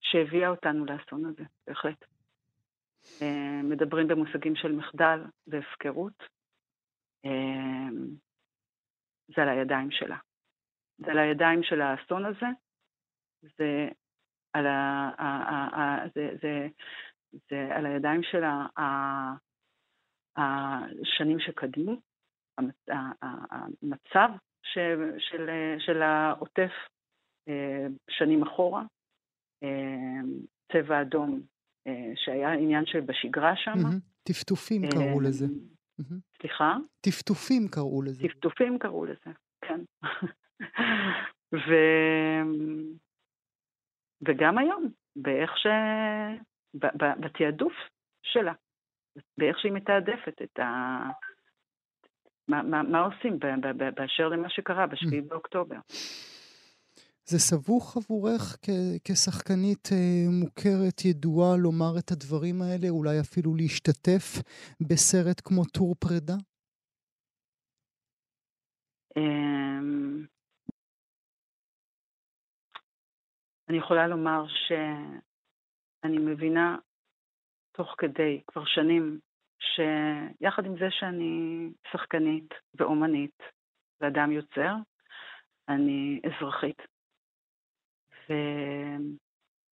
שהביאה 0.01 0.49
אותנו 0.49 0.85
לאסון 0.85 1.25
הזה, 1.25 1.45
בהחלט. 1.67 2.05
אה, 3.23 3.63
מדברים 3.63 4.09
במושגים 4.09 4.57
של 4.57 4.73
מחדל 4.73 5.21
והפקרות. 5.47 6.23
אה, 7.25 7.89
זה 9.35 9.43
על 9.43 9.49
הידיים 9.49 9.91
שלה. 9.91 10.17
זה 10.99 11.11
על 11.11 11.19
הידיים 11.19 11.63
של 11.63 11.81
האסון 11.81 12.25
הזה, 12.25 12.47
זה 13.43 13.89
על, 14.53 14.67
ה, 14.67 15.11
ה, 15.19 15.25
ה, 15.25 15.81
ה, 15.81 16.09
זה, 16.15 16.29
זה, 16.43 16.69
זה 17.51 17.77
על 17.77 17.87
הידיים 17.87 18.23
של 18.23 18.43
השנים 20.37 21.41
שקדמו, 21.41 21.93
המצב 22.59 24.29
ש, 24.63 24.79
של, 25.19 25.51
של 25.79 26.03
העוטף 26.03 26.71
אה, 27.49 27.87
שנים 28.11 28.43
אחורה, 28.43 28.83
צבע 30.73 31.03
אדום 31.03 31.41
שהיה 32.15 32.53
עניין 32.53 32.87
שבשגרה 32.87 33.57
שם. 33.57 33.79
טפטופים 34.23 34.83
קראו 34.91 35.21
לזה. 35.21 35.47
סליחה? 36.41 36.77
טפטופים 37.01 37.69
קראו 37.69 38.03
לזה. 38.03 38.29
טפטופים 38.29 38.79
קראו 38.79 39.05
לזה, 39.05 39.31
כן. 39.61 39.81
ו... 41.67 41.75
וגם 44.29 44.59
היום, 44.59 44.89
באיך 45.17 45.51
ש... 45.59 45.67
בתעדוף 47.21 47.73
שלה, 48.23 48.53
באיך 49.39 49.59
שהיא 49.59 49.73
מתעדפת 49.73 50.43
את 50.43 50.59
ה... 50.59 50.65
מה, 52.49 52.63
מה, 52.63 52.83
מה 52.83 53.01
עושים 53.01 53.39
באשר 53.97 54.29
למה 54.29 54.51
שקרה 54.51 54.87
ב-7 54.87 55.29
באוקטובר. 55.29 55.77
זה 57.25 57.39
סבוך 57.39 57.97
עבורך 57.97 58.57
כשחקנית 59.05 59.89
אה, 59.93 60.25
מוכרת, 60.41 61.05
ידועה, 61.05 61.57
לומר 61.57 61.99
את 61.99 62.11
הדברים 62.11 62.63
האלה, 62.63 62.89
אולי 62.89 63.21
אפילו 63.21 63.55
להשתתף 63.55 64.27
בסרט 64.89 65.41
כמו 65.45 65.65
טור 65.65 65.95
פרידה? 65.95 66.35
אמ, 69.17 70.27
אני 73.69 73.79
יכולה 73.79 74.07
לומר 74.07 74.45
שאני 74.49 76.19
מבינה 76.19 76.77
תוך 77.73 77.95
כדי, 77.99 78.41
כבר 78.47 78.65
שנים, 78.65 79.19
שיחד 79.61 80.65
עם 80.67 80.75
זה 80.79 80.87
שאני 80.91 81.69
שחקנית 81.93 82.55
ואומנית 82.75 83.39
ואדם 84.01 84.33
יוצר, 84.33 84.75
אני 85.69 86.21
אזרחית. 86.25 86.83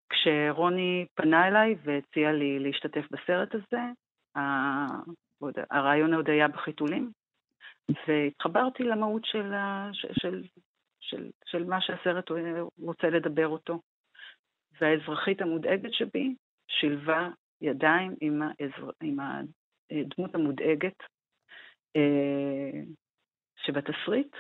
וכשרוני 0.08 1.06
פנה 1.16 1.48
אליי 1.48 1.76
והציע 1.84 2.32
לי 2.32 2.60
להשתתף 2.60 3.06
בסרט 3.12 3.56
הזה, 3.56 3.82
הרעיון 5.72 6.14
עוד 6.14 6.30
היה 6.30 6.48
בחיתולים, 6.48 7.12
והתחברתי 8.08 8.84
למהות 8.84 9.26
של, 9.26 9.52
של, 9.94 10.14
של, 10.14 10.44
של, 11.00 11.30
של 11.46 11.64
מה 11.64 11.82
שהסרט 11.82 12.26
רוצה 12.80 13.10
לדבר 13.10 13.48
אותו. 13.48 13.82
והאזרחית 14.82 15.42
המודאגת 15.42 15.94
שבי 15.94 16.36
שילבה 16.68 17.30
ידיים 17.62 18.16
עם, 18.22 18.42
האזר... 18.42 18.90
עם 19.02 19.18
הדמות 19.20 20.36
המודאגת, 20.36 20.98
אה, 21.96 22.82
שבתסריט 23.56 24.36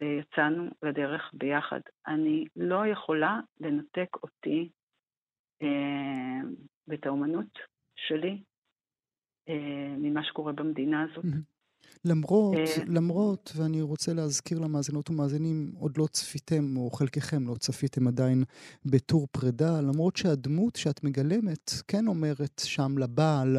ויצאנו 0.00 0.70
לדרך 0.82 1.30
ביחד. 1.32 1.80
אני 2.06 2.44
לא 2.56 2.86
יכולה 2.86 3.40
לנתק 3.60 4.16
אותי 4.22 4.68
אה, 5.62 6.48
ואת 6.88 7.06
האומנות 7.06 7.58
שלי 7.96 8.42
אה, 9.48 9.94
ממה 9.98 10.24
שקורה 10.24 10.52
במדינה 10.52 11.02
הזאת. 11.02 11.24
למרות, 12.04 12.56
אה, 12.56 12.84
למרות, 12.86 13.52
ואני 13.56 13.82
רוצה 13.82 14.12
להזכיר 14.14 14.58
למאזינות 14.58 15.10
ומאזינים, 15.10 15.72
עוד 15.78 15.98
לא 15.98 16.06
צפיתם, 16.06 16.76
או 16.76 16.90
חלקכם 16.90 17.48
לא 17.48 17.54
צפיתם 17.54 18.08
עדיין 18.08 18.44
בטור 18.84 19.26
פרידה, 19.30 19.80
למרות 19.80 20.16
שהדמות 20.16 20.76
שאת 20.76 21.04
מגלמת 21.04 21.70
כן 21.88 22.06
אומרת 22.06 22.60
שם 22.64 22.98
לבעל, 22.98 23.58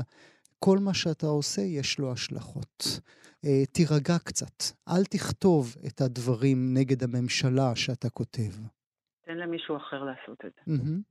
כל 0.59 0.77
מה 0.85 0.93
שאתה 0.93 1.27
עושה 1.27 1.61
יש 1.61 1.99
לו 1.99 2.11
השלכות. 2.11 2.99
אה, 3.45 3.65
תירגע 3.73 4.17
קצת, 4.25 4.57
אל 4.89 5.03
תכתוב 5.03 5.75
את 5.87 6.01
הדברים 6.01 6.57
נגד 6.77 7.03
הממשלה 7.03 7.75
שאתה 7.75 8.09
כותב. 8.09 8.53
תן 9.25 9.37
למישהו 9.37 9.77
אחר 9.77 10.03
לעשות 10.03 10.45
את 10.45 10.51
זה. 10.55 10.73
Mm-hmm. 10.73 11.01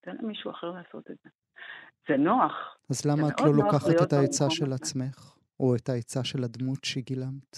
תן 0.00 0.16
למישהו 0.22 0.50
אחר 0.50 0.70
לעשות 0.70 1.10
את 1.10 1.16
זה. 1.24 1.30
זה 2.08 2.16
נוח. 2.16 2.76
אז 2.90 3.06
למה 3.06 3.28
את 3.28 3.40
לא 3.40 3.54
לוקחת 3.54 4.06
את 4.06 4.12
העצה 4.12 4.50
של 4.50 4.72
עצמך, 4.72 5.36
או 5.60 5.74
את 5.76 5.88
העצה 5.88 6.24
של 6.24 6.44
הדמות 6.44 6.84
שגילמת? 6.84 7.56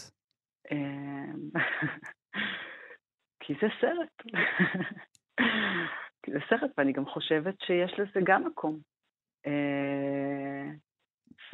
אמ, 0.70 1.50
כי 3.40 3.52
זה 3.62 3.68
סרט. 3.80 4.34
כי 6.22 6.30
זה 6.32 6.38
סרט, 6.50 6.70
ואני 6.78 6.92
גם 6.92 7.06
חושבת 7.06 7.54
שיש 7.60 7.92
לזה 7.98 8.20
גם 8.24 8.46
מקום. 8.46 8.78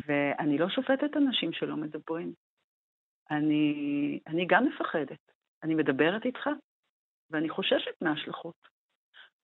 ואני 0.06 0.58
לא 0.58 0.68
שופטת 0.68 1.16
אנשים 1.16 1.52
שלא 1.52 1.76
מדברים. 1.76 2.32
אני, 3.30 4.20
אני 4.26 4.46
גם 4.48 4.66
מפחדת. 4.66 5.32
אני 5.62 5.74
מדברת 5.74 6.24
איתך, 6.24 6.48
ואני 7.30 7.48
חוששת 7.48 8.02
מההשלכות. 8.02 8.68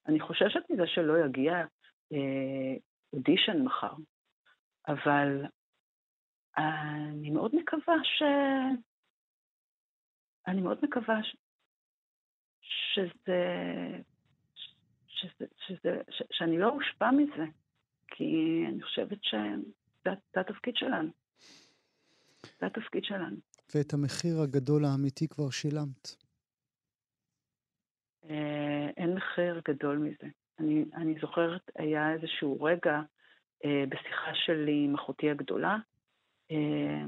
אני 0.07 0.21
חוששת 0.21 0.61
מזה 0.71 0.87
שלא 0.87 1.27
יגיע 1.27 1.53
אה, 2.13 2.77
אודישן 3.13 3.63
מחר, 3.63 3.95
אבל 4.89 5.45
אני 6.57 7.31
מאוד 7.31 7.55
מקווה 7.55 7.95
ש... 8.05 8.23
אני 10.47 10.61
מאוד 10.61 10.79
מקווה 10.83 11.23
ש... 11.23 11.37
שזה... 12.61 13.43
שזה, 15.07 15.47
שזה, 15.67 16.01
ש... 16.11 16.23
שאני 16.31 16.59
לא 16.59 16.69
אושפע 16.69 17.11
מזה, 17.11 17.45
כי 18.07 18.65
אני 18.69 18.83
חושבת 18.83 19.25
ש... 19.25 19.35
זה 20.05 20.41
התפקיד 20.41 20.77
שלנו. 20.77 21.11
זה 22.61 22.67
התפקיד 22.67 23.05
שלנו. 23.05 23.37
ואת 23.75 23.93
המחיר 23.95 24.41
הגדול 24.43 24.85
האמיתי 24.85 25.29
כבר 25.29 25.51
שילמת. 25.51 26.09
אה, 28.31 28.91
אין 28.97 29.15
מחיר 29.15 29.61
גדול 29.69 29.99
מזה. 29.99 30.29
אני, 30.59 30.85
אני 30.95 31.15
זוכרת, 31.21 31.71
היה 31.77 32.13
איזשהו 32.13 32.63
רגע 32.63 33.01
אה, 33.65 33.85
בשיחה 33.89 34.35
שלי 34.35 34.85
עם 34.85 34.95
אחותי 34.95 35.31
הגדולה, 35.31 35.77
אה, 36.51 37.05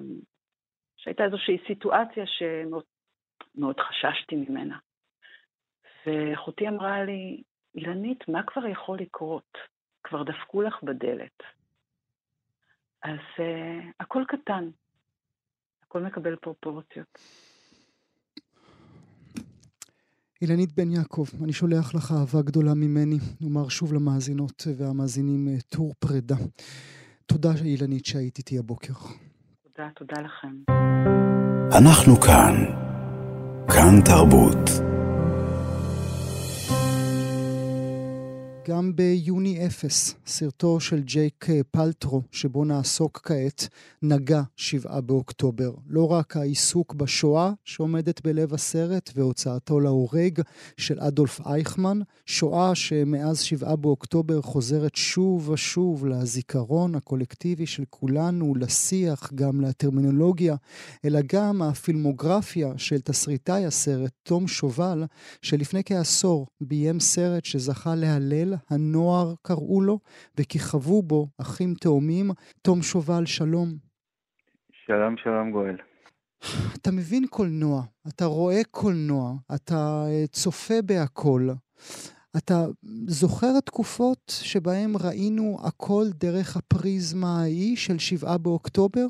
שהייתה 0.96 1.24
איזושהי 1.24 1.58
סיטואציה 1.66 2.24
שמאוד 2.26 3.80
חששתי 3.80 4.36
ממנה. 4.36 4.78
ואחותי 6.06 6.68
אמרה 6.68 7.04
לי, 7.04 7.42
אילנית, 7.74 8.28
מה 8.28 8.42
כבר 8.46 8.66
יכול 8.66 8.98
לקרות? 8.98 9.58
כבר 10.04 10.22
דפקו 10.22 10.62
לך 10.62 10.82
בדלת. 10.82 11.42
אז 13.02 13.18
uh, 13.36 13.42
הכל 14.00 14.22
קטן, 14.28 14.68
הכל 15.86 16.02
מקבל 16.02 16.36
פרופורציות. 16.36 17.18
אילנית 20.42 20.72
בן 20.72 20.90
יעקב, 20.90 21.26
אני 21.44 21.52
שולח 21.52 21.94
לך 21.94 22.12
אהבה 22.12 22.42
גדולה 22.42 22.74
ממני. 22.74 23.18
נאמר 23.40 23.68
שוב 23.68 23.92
למאזינות 23.92 24.62
והמאזינים 24.76 25.48
אה, 25.48 25.60
טור 25.68 25.92
פרידה. 25.98 26.36
תודה, 27.26 27.50
אילנית, 27.64 28.06
שהיית 28.06 28.38
איתי 28.38 28.58
הבוקר. 28.58 28.92
תודה, 29.62 29.88
תודה 29.94 30.20
לכם. 30.20 30.72
אנחנו 31.78 32.16
כאן. 32.16 32.54
כאן 33.68 34.00
תרבות. 34.04 34.91
גם 38.68 38.96
ביוני 38.96 39.66
אפס, 39.66 40.14
סרטו 40.26 40.80
של 40.80 41.02
ג'ייק 41.02 41.46
פלטרו, 41.70 42.22
שבו 42.30 42.64
נעסוק 42.64 43.20
כעת, 43.24 43.68
נגע 44.02 44.42
שבעה 44.56 45.00
באוקטובר. 45.00 45.72
לא 45.86 46.12
רק 46.12 46.36
העיסוק 46.36 46.94
בשואה 46.94 47.52
שעומדת 47.64 48.20
בלב 48.20 48.54
הסרט 48.54 49.10
והוצאתו 49.14 49.80
להורג 49.80 50.40
של 50.76 51.00
אדולף 51.00 51.40
אייכמן, 51.46 51.98
שואה 52.26 52.74
שמאז 52.74 53.40
שבעה 53.40 53.76
באוקטובר 53.76 54.42
חוזרת 54.42 54.94
שוב 54.94 55.48
ושוב 55.48 56.06
לזיכרון 56.06 56.94
הקולקטיבי 56.94 57.66
של 57.66 57.84
כולנו, 57.90 58.54
לשיח, 58.54 59.32
גם 59.34 59.60
לטרמינולוגיה, 59.60 60.56
אלא 61.04 61.20
גם 61.32 61.62
הפילמוגרפיה 61.62 62.72
של 62.76 63.00
תסריטאי 63.00 63.66
הסרט, 63.66 64.12
תום 64.22 64.48
שובל, 64.48 65.04
שלפני 65.42 65.82
כעשור 65.84 66.46
ביים 66.60 67.00
סרט 67.00 67.44
שזכה 67.44 67.94
להלל, 67.94 68.51
הנוער 68.70 69.34
קראו 69.42 69.80
לו, 69.80 69.98
וכיכבו 70.38 71.02
בו 71.02 71.26
אחים 71.40 71.74
תאומים. 71.80 72.30
תום 72.62 72.82
שובל, 72.82 73.26
שלום. 73.26 73.68
שלום, 74.86 75.16
שלום 75.16 75.50
גואל. 75.50 75.76
אתה 76.76 76.90
מבין 76.90 77.26
קולנוע, 77.30 77.82
אתה 78.08 78.24
רואה 78.24 78.60
קולנוע, 78.70 79.32
אתה 79.54 80.04
אה, 80.06 80.26
צופה 80.26 80.74
בהכל. 80.86 81.48
אתה 82.36 82.54
זוכר 83.06 83.60
תקופות 83.66 84.22
שבהן 84.28 84.90
ראינו 85.04 85.56
הכל 85.68 86.04
דרך 86.14 86.56
הפריזמה 86.56 87.40
ההיא 87.42 87.76
של 87.76 87.98
שבעה 87.98 88.38
באוקטובר? 88.38 89.06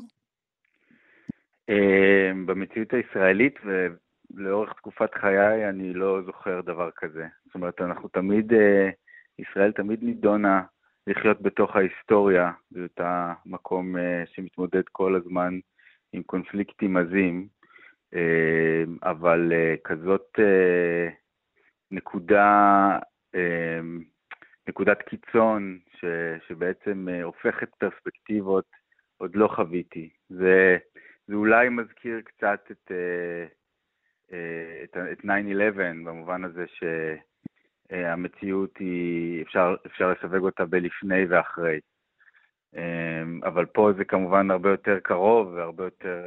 אה, 1.69 2.31
במציאות 2.45 2.93
הישראלית 2.93 3.55
ולאורך 3.65 4.73
תקופת 4.73 5.13
חיי 5.13 5.69
אני 5.69 5.93
לא 5.93 6.21
זוכר 6.25 6.61
דבר 6.61 6.89
כזה. 6.95 7.27
זאת 7.45 7.55
אומרת, 7.55 7.81
אנחנו 7.81 8.07
תמיד, 8.09 8.53
אה, 8.53 8.89
ישראל 9.39 9.71
תמיד 9.71 10.03
נידונה 10.03 10.63
לחיות 11.07 11.41
בתוך 11.41 11.75
ההיסטוריה, 11.75 12.51
באותה 12.71 13.33
מקום 13.45 13.97
אה, 13.97 14.23
שמתמודד 14.33 14.83
כל 14.91 15.15
הזמן 15.15 15.59
עם 16.13 16.23
קונפליקטים 16.23 16.97
עזים, 16.97 17.47
אבל 19.03 19.51
כזאת 19.83 20.39
נקודה, 21.91 22.99
נקודת 24.67 25.01
קיצון 25.01 25.79
ש, 25.99 26.05
שבעצם 26.47 27.07
הופכת 27.23 27.69
פרספקטיבות 27.75 28.65
עוד 29.17 29.35
לא 29.35 29.47
חוויתי. 29.47 30.09
זה, 30.29 30.77
זה 31.27 31.33
אולי 31.35 31.69
מזכיר 31.69 32.21
קצת 32.21 32.71
את, 32.71 32.91
אה, 32.91 33.45
אה, 34.33 34.83
את, 34.83 34.97
את 35.11 35.19
9-11 35.19 35.25
במובן 35.77 36.43
הזה 36.43 36.65
שהמציאות 37.89 38.77
היא, 38.79 39.41
אפשר, 39.41 39.75
אפשר 39.85 40.11
לסווג 40.11 40.43
אותה 40.45 40.65
בלפני 40.65 41.25
ואחרי. 41.29 41.79
אה, 42.75 43.23
אבל 43.43 43.65
פה 43.65 43.91
זה 43.97 44.05
כמובן 44.05 44.51
הרבה 44.51 44.69
יותר 44.69 44.99
קרוב 44.99 45.47
והרבה 45.47 45.83
יותר 45.83 46.23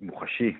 מוחשי. 0.00 0.54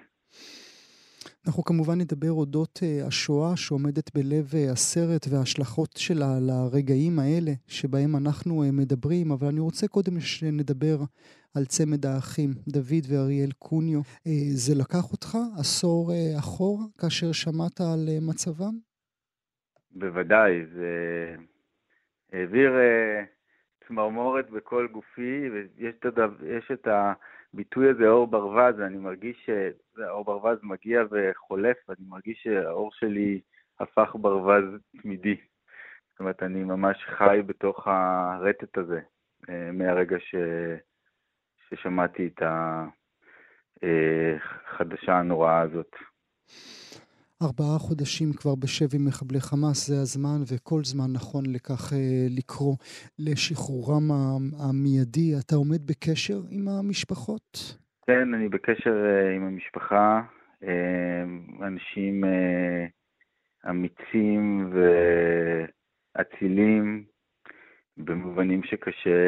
אנחנו 1.47 1.65
כמובן 1.65 2.01
נדבר 2.01 2.31
אודות 2.31 2.79
השואה 3.07 3.57
שעומדת 3.57 4.15
בלב 4.15 4.55
הסרט 4.73 5.27
וההשלכות 5.31 5.97
שלה 5.97 6.39
לרגעים 6.41 7.19
האלה 7.19 7.53
שבהם 7.67 8.17
אנחנו 8.17 8.65
מדברים, 8.73 9.33
אבל 9.33 9.49
אני 9.49 9.61
רוצה 9.61 9.89
קודם 9.89 10.21
שנדבר 10.21 10.97
על 11.57 11.64
צמד 11.64 12.07
האחים, 12.07 12.51
דוד 12.69 13.05
ואריאל 13.09 13.53
קוניו. 13.59 14.01
Uh, 14.01 14.31
זה 14.55 14.75
לקח 14.83 15.12
אותך 15.12 15.31
עשור 15.61 16.11
uh, 16.11 16.38
אחורה 16.38 16.85
כאשר 17.01 17.33
שמעת 17.33 17.81
על 17.81 18.03
uh, 18.09 18.29
מצבם? 18.31 18.75
בוודאי, 19.90 20.66
זה 20.66 20.90
העביר 22.33 22.73
צמרמורת 23.88 24.51
בכל 24.51 24.88
גופי, 24.92 25.51
ויש 25.51 25.95
את, 26.01 26.05
הדו... 26.05 26.23
את. 26.73 26.88
הביטוי 27.55 27.90
הזה, 27.90 28.09
אור 28.09 28.27
ברווז, 28.27 28.81
אני 28.81 28.99
מרגיש 28.99 29.47
שהאור 29.47 30.25
ברווז 30.25 30.59
מגיע 30.62 31.03
וחולף, 31.11 31.77
ואני 31.88 32.09
מרגיש 32.09 32.40
שהאור 32.42 32.90
שלי 32.92 33.40
הפך 33.81 34.14
ברווז 34.14 34.64
תמידי. 35.03 35.37
זאת 36.11 36.21
אומרת, 36.21 36.42
אני 36.42 36.64
ממש 36.64 36.97
חי 37.19 37.40
בתוך 37.47 37.87
הרטט 37.87 38.79
הזה, 38.79 39.01
אה, 39.49 39.71
מהרגע 39.73 40.16
ש... 40.21 40.35
ששמעתי 41.70 42.26
את 42.26 42.42
החדשה 43.83 45.12
אה, 45.12 45.18
הנוראה 45.18 45.61
הזאת. 45.61 45.96
ארבעה 47.42 47.79
חודשים 47.79 48.33
כבר 48.33 48.55
בשבי 48.55 48.98
מחבלי 48.98 49.40
חמאס, 49.40 49.87
זה 49.87 50.00
הזמן 50.00 50.40
וכל 50.50 50.81
זמן 50.85 51.12
נכון 51.14 51.44
לכך 51.46 51.92
אה, 51.92 52.26
לקרוא 52.38 52.74
לשחרורם 53.18 54.02
המיידי. 54.61 55.29
אתה 55.40 55.55
עומד 55.57 55.87
בקשר 55.87 56.40
עם 56.50 56.68
המשפחות? 56.68 57.76
כן, 58.07 58.35
אני 58.35 58.48
בקשר 58.48 59.05
אה, 59.07 59.35
עם 59.37 59.42
המשפחה. 59.42 60.22
אה, 60.62 61.24
אנשים 61.66 62.24
אמיצים 63.70 64.72
ואצילים, 66.16 67.05
במובנים 67.96 68.62
שקשה 68.62 69.18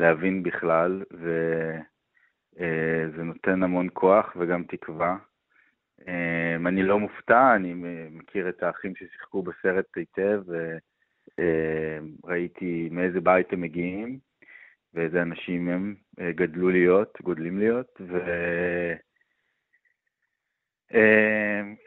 להבין 0.00 0.42
בכלל, 0.42 1.02
וזה 1.12 3.22
נותן 3.22 3.62
המון 3.62 3.88
כוח 3.92 4.36
וגם 4.36 4.64
תקווה. 4.64 5.16
אמ, 6.08 6.66
אני 6.66 6.82
לא 6.82 6.98
מופתע, 6.98 7.56
אני 7.56 7.74
מכיר 8.10 8.48
את 8.48 8.62
האחים 8.62 8.96
ששיחקו 8.96 9.42
בסרט 9.42 9.96
היטב, 9.96 10.42
וראיתי 12.24 12.88
אמ, 12.90 12.96
מאיזה 12.96 13.20
בית 13.20 13.52
הם 13.52 13.60
מגיעים, 13.60 14.18
ואיזה 14.94 15.22
אנשים 15.22 15.68
הם 15.68 15.94
אה, 16.20 16.32
גדלו 16.32 16.70
להיות, 16.70 17.18
גודלים 17.22 17.58
להיות, 17.58 18.00
ו... 18.00 18.18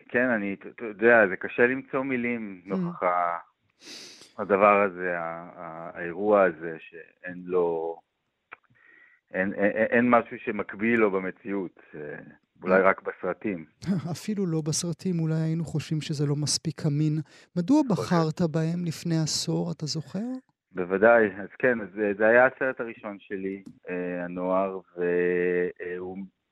כן, 0.09 0.29
אני, 0.29 0.53
אתה 0.53 0.85
יודע, 0.85 1.27
זה 1.27 1.35
קשה 1.35 1.67
למצוא 1.67 2.03
מילים 2.03 2.61
mm. 2.65 2.69
נוכח 2.69 3.53
הדבר 4.37 4.81
הזה, 4.81 5.15
האירוע 5.93 6.43
הזה, 6.43 6.77
שאין 6.79 7.43
לו, 7.45 7.97
אין, 9.33 9.53
אין, 9.53 9.71
אין 9.71 10.09
משהו 10.09 10.37
שמקביל 10.39 10.99
לו 10.99 11.11
במציאות. 11.11 11.79
אולי 12.63 12.81
רק 12.81 13.01
בסרטים. 13.01 13.65
אפילו 14.11 14.45
לא 14.45 14.61
בסרטים, 14.61 15.19
אולי 15.19 15.35
היינו 15.35 15.63
חושבים 15.63 16.01
שזה 16.01 16.25
לא 16.25 16.35
מספיק 16.35 16.85
אמין. 16.85 17.13
מדוע 17.57 17.81
בחרת 17.89 18.41
בהם 18.51 18.85
לפני 18.85 19.15
עשור, 19.23 19.71
אתה 19.71 19.85
זוכר? 19.85 20.29
בוודאי, 20.71 21.25
אז 21.25 21.49
כן, 21.59 21.77
זה, 21.95 22.11
זה 22.17 22.27
היה 22.27 22.45
הסרט 22.45 22.79
הראשון 22.79 23.17
שלי, 23.19 23.63
אה, 23.89 24.23
הנוער, 24.25 24.79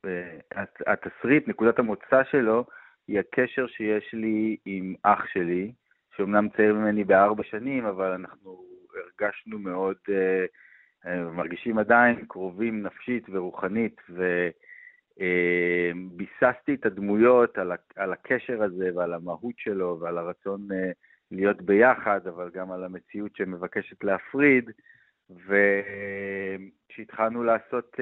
והתסריט, 0.04 1.44
אה, 1.44 1.48
נקודת 1.48 1.78
המוצא 1.78 2.22
שלו, 2.30 2.64
היא 3.08 3.18
הקשר 3.18 3.66
שיש 3.66 4.10
לי 4.12 4.56
עם 4.64 4.94
אח 5.02 5.26
שלי, 5.32 5.72
שאומנם 6.16 6.48
צעיר 6.56 6.74
ממני 6.74 7.04
בארבע 7.04 7.42
שנים, 7.42 7.84
אבל 7.84 8.10
אנחנו 8.10 8.64
הרגשנו 8.94 9.58
מאוד, 9.58 9.96
אה, 10.08 10.44
אה, 11.06 11.24
מרגישים 11.24 11.78
עדיין 11.78 12.26
קרובים 12.28 12.82
נפשית 12.82 13.26
ורוחנית, 13.32 14.00
ו... 14.10 14.48
אה, 15.20 15.90
את 16.74 16.86
הדמויות 16.86 17.58
על, 17.96 18.12
הקשר 18.12 18.62
הזה 18.62 18.90
ועל 18.94 19.14
המהות 19.14 19.54
שלו 19.58 19.98
ועל 20.00 20.18
הרצון 20.18 20.68
להיות 21.30 21.62
ביחד, 21.62 22.26
אבל 22.26 22.50
גם 22.54 22.72
על 22.72 22.84
המציאות 22.84 23.36
שמבקשת 23.36 24.04
להפריד. 24.04 24.70
וכשהתחלנו 26.90 27.42
לעשות 27.44 27.96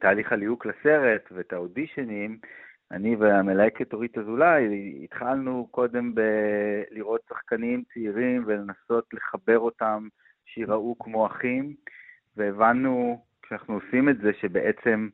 תהליך 0.00 0.32
הליהוק 0.32 0.66
לסרט 0.66 1.32
ואת 1.32 1.52
האודישנים, 1.52 2.38
אני 2.90 3.16
והמלהקת 3.16 3.92
אורית 3.92 4.18
אזולאי 4.18 4.98
התחלנו 5.04 5.68
קודם 5.70 6.14
ב- 6.14 6.82
לראות 6.90 7.20
שחקנים 7.28 7.82
צעירים 7.94 8.44
ולנסות 8.46 9.14
לחבר 9.14 9.58
אותם 9.58 10.08
שיראו 10.46 10.98
כמו 10.98 11.26
אחים, 11.26 11.74
והבנו 12.36 13.22
כשאנחנו 13.42 13.74
עושים 13.74 14.08
את 14.08 14.18
זה, 14.18 14.30
שבעצם 14.40 15.08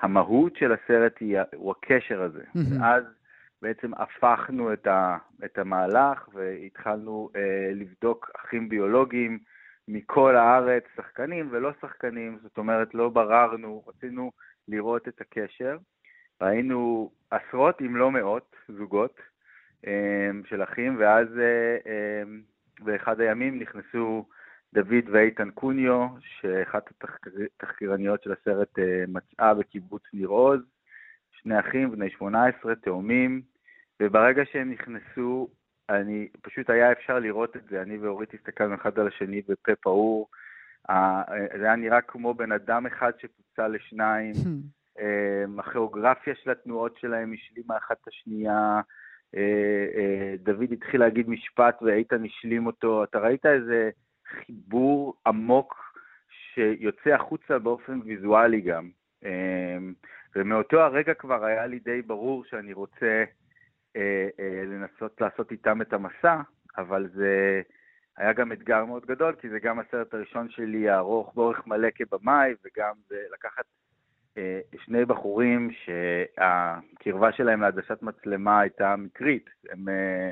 המהות 0.00 0.56
של 0.56 0.72
הסרט 0.72 1.14
היא, 1.20 1.38
הוא 1.54 1.74
הקשר 1.78 2.22
הזה. 2.22 2.42
Mm-hmm. 2.42 2.80
ואז 2.80 3.04
בעצם 3.62 3.94
הפכנו 3.94 4.72
את, 4.72 4.86
ה, 4.86 5.16
את 5.44 5.58
המהלך 5.58 6.28
והתחלנו 6.34 7.30
אה, 7.36 7.70
לבדוק 7.74 8.30
אחים 8.36 8.68
ביולוגיים 8.68 9.38
מכל 9.88 10.36
הארץ, 10.36 10.84
שחקנים 10.96 11.48
ולא 11.50 11.70
שחקנים, 11.80 12.38
זאת 12.42 12.58
אומרת, 12.58 12.94
לא 12.94 13.08
בררנו, 13.08 13.84
רצינו 13.86 14.32
לראות 14.68 15.08
את 15.08 15.20
הקשר. 15.20 15.78
ראינו 16.40 17.10
עשרות 17.30 17.80
אם 17.80 17.96
לא 17.96 18.10
מאות 18.10 18.56
זוגות 18.68 19.20
אה, 19.86 20.30
של 20.48 20.62
אחים, 20.62 20.96
ואז 20.98 21.28
אה, 21.38 21.76
אה, 21.86 22.22
באחד 22.80 23.20
הימים 23.20 23.58
נכנסו 23.58 24.26
דוד 24.74 25.08
ואיתן 25.12 25.50
קוניו, 25.50 26.08
שאחת 26.20 26.90
התחקירניות 27.56 28.22
של 28.22 28.32
הסרט 28.32 28.78
אה, 28.78 29.04
מצאה 29.08 29.54
בקיבוץ 29.54 30.02
ניר 30.12 30.28
עוז, 30.28 30.60
שני 31.30 31.60
אחים, 31.60 31.90
בני 31.90 32.10
18, 32.10 32.74
תאומים, 32.74 33.42
וברגע 34.02 34.42
שהם 34.52 34.70
נכנסו, 34.70 35.48
אני, 35.88 36.28
פשוט 36.42 36.70
היה 36.70 36.92
אפשר 36.92 37.18
לראות 37.18 37.56
את 37.56 37.62
זה, 37.70 37.82
אני 37.82 37.98
ואורית 37.98 38.34
הסתכלנו 38.34 38.74
אחד 38.74 38.98
על 38.98 39.06
השני 39.06 39.42
בפה 39.48 39.72
פעור, 39.80 40.28
זה 41.58 41.64
היה 41.64 41.76
נראה 41.76 42.00
כמו 42.00 42.34
בן 42.34 42.52
אדם 42.52 42.86
אחד 42.86 43.12
שפוצל 43.18 43.68
לשניים, 43.68 44.34
אמ, 44.46 44.52
הכיאוגרפיה 45.58 46.34
של 46.34 46.50
התנועות 46.50 46.96
שלהם 46.98 47.32
השלימה 47.32 47.76
אחת 47.76 47.96
את 48.02 48.08
השנייה, 48.08 48.80
אה, 49.36 49.86
אה, 49.96 50.34
דוד 50.38 50.72
התחיל 50.72 51.00
להגיד 51.00 51.28
משפט 51.28 51.82
ואיתן 51.82 52.24
השלים 52.24 52.66
אותו, 52.66 53.04
אתה 53.04 53.18
ראית 53.18 53.46
איזה 53.46 53.90
חיבור 54.26 55.14
עמוק 55.26 55.98
שיוצא 56.54 57.10
החוצה 57.10 57.58
באופן 57.58 58.00
ויזואלי 58.04 58.60
גם. 58.60 58.90
ומאותו 60.36 60.80
הרגע 60.80 61.14
כבר 61.14 61.44
היה 61.44 61.66
לי 61.66 61.78
די 61.78 62.02
ברור 62.02 62.44
שאני 62.44 62.72
רוצה 62.72 63.24
אה, 63.96 64.28
לנסות 64.66 65.20
לעשות 65.20 65.52
איתם 65.52 65.82
את 65.82 65.92
המסע, 65.92 66.40
אבל 66.78 67.08
זה 67.14 67.62
היה 68.16 68.32
גם 68.32 68.52
אתגר 68.52 68.84
מאוד 68.84 69.06
גדול, 69.06 69.34
כי 69.34 69.48
זה 69.48 69.58
גם 69.58 69.78
הסרט 69.78 70.14
הראשון 70.14 70.50
שלי 70.50 70.88
הארוך 70.88 71.34
באורך 71.34 71.66
מלא 71.66 71.88
כבמאי, 71.94 72.54
וגם 72.64 72.94
זה 73.08 73.16
לקחת 73.32 73.64
אה, 73.64 73.83
שני 74.84 75.04
בחורים 75.04 75.70
שהקרבה 75.70 77.32
שלהם 77.32 77.60
לעדשת 77.60 78.02
מצלמה 78.02 78.60
הייתה 78.60 78.96
מקרית. 78.96 79.50
הם, 79.70 79.88
אה, 79.88 80.30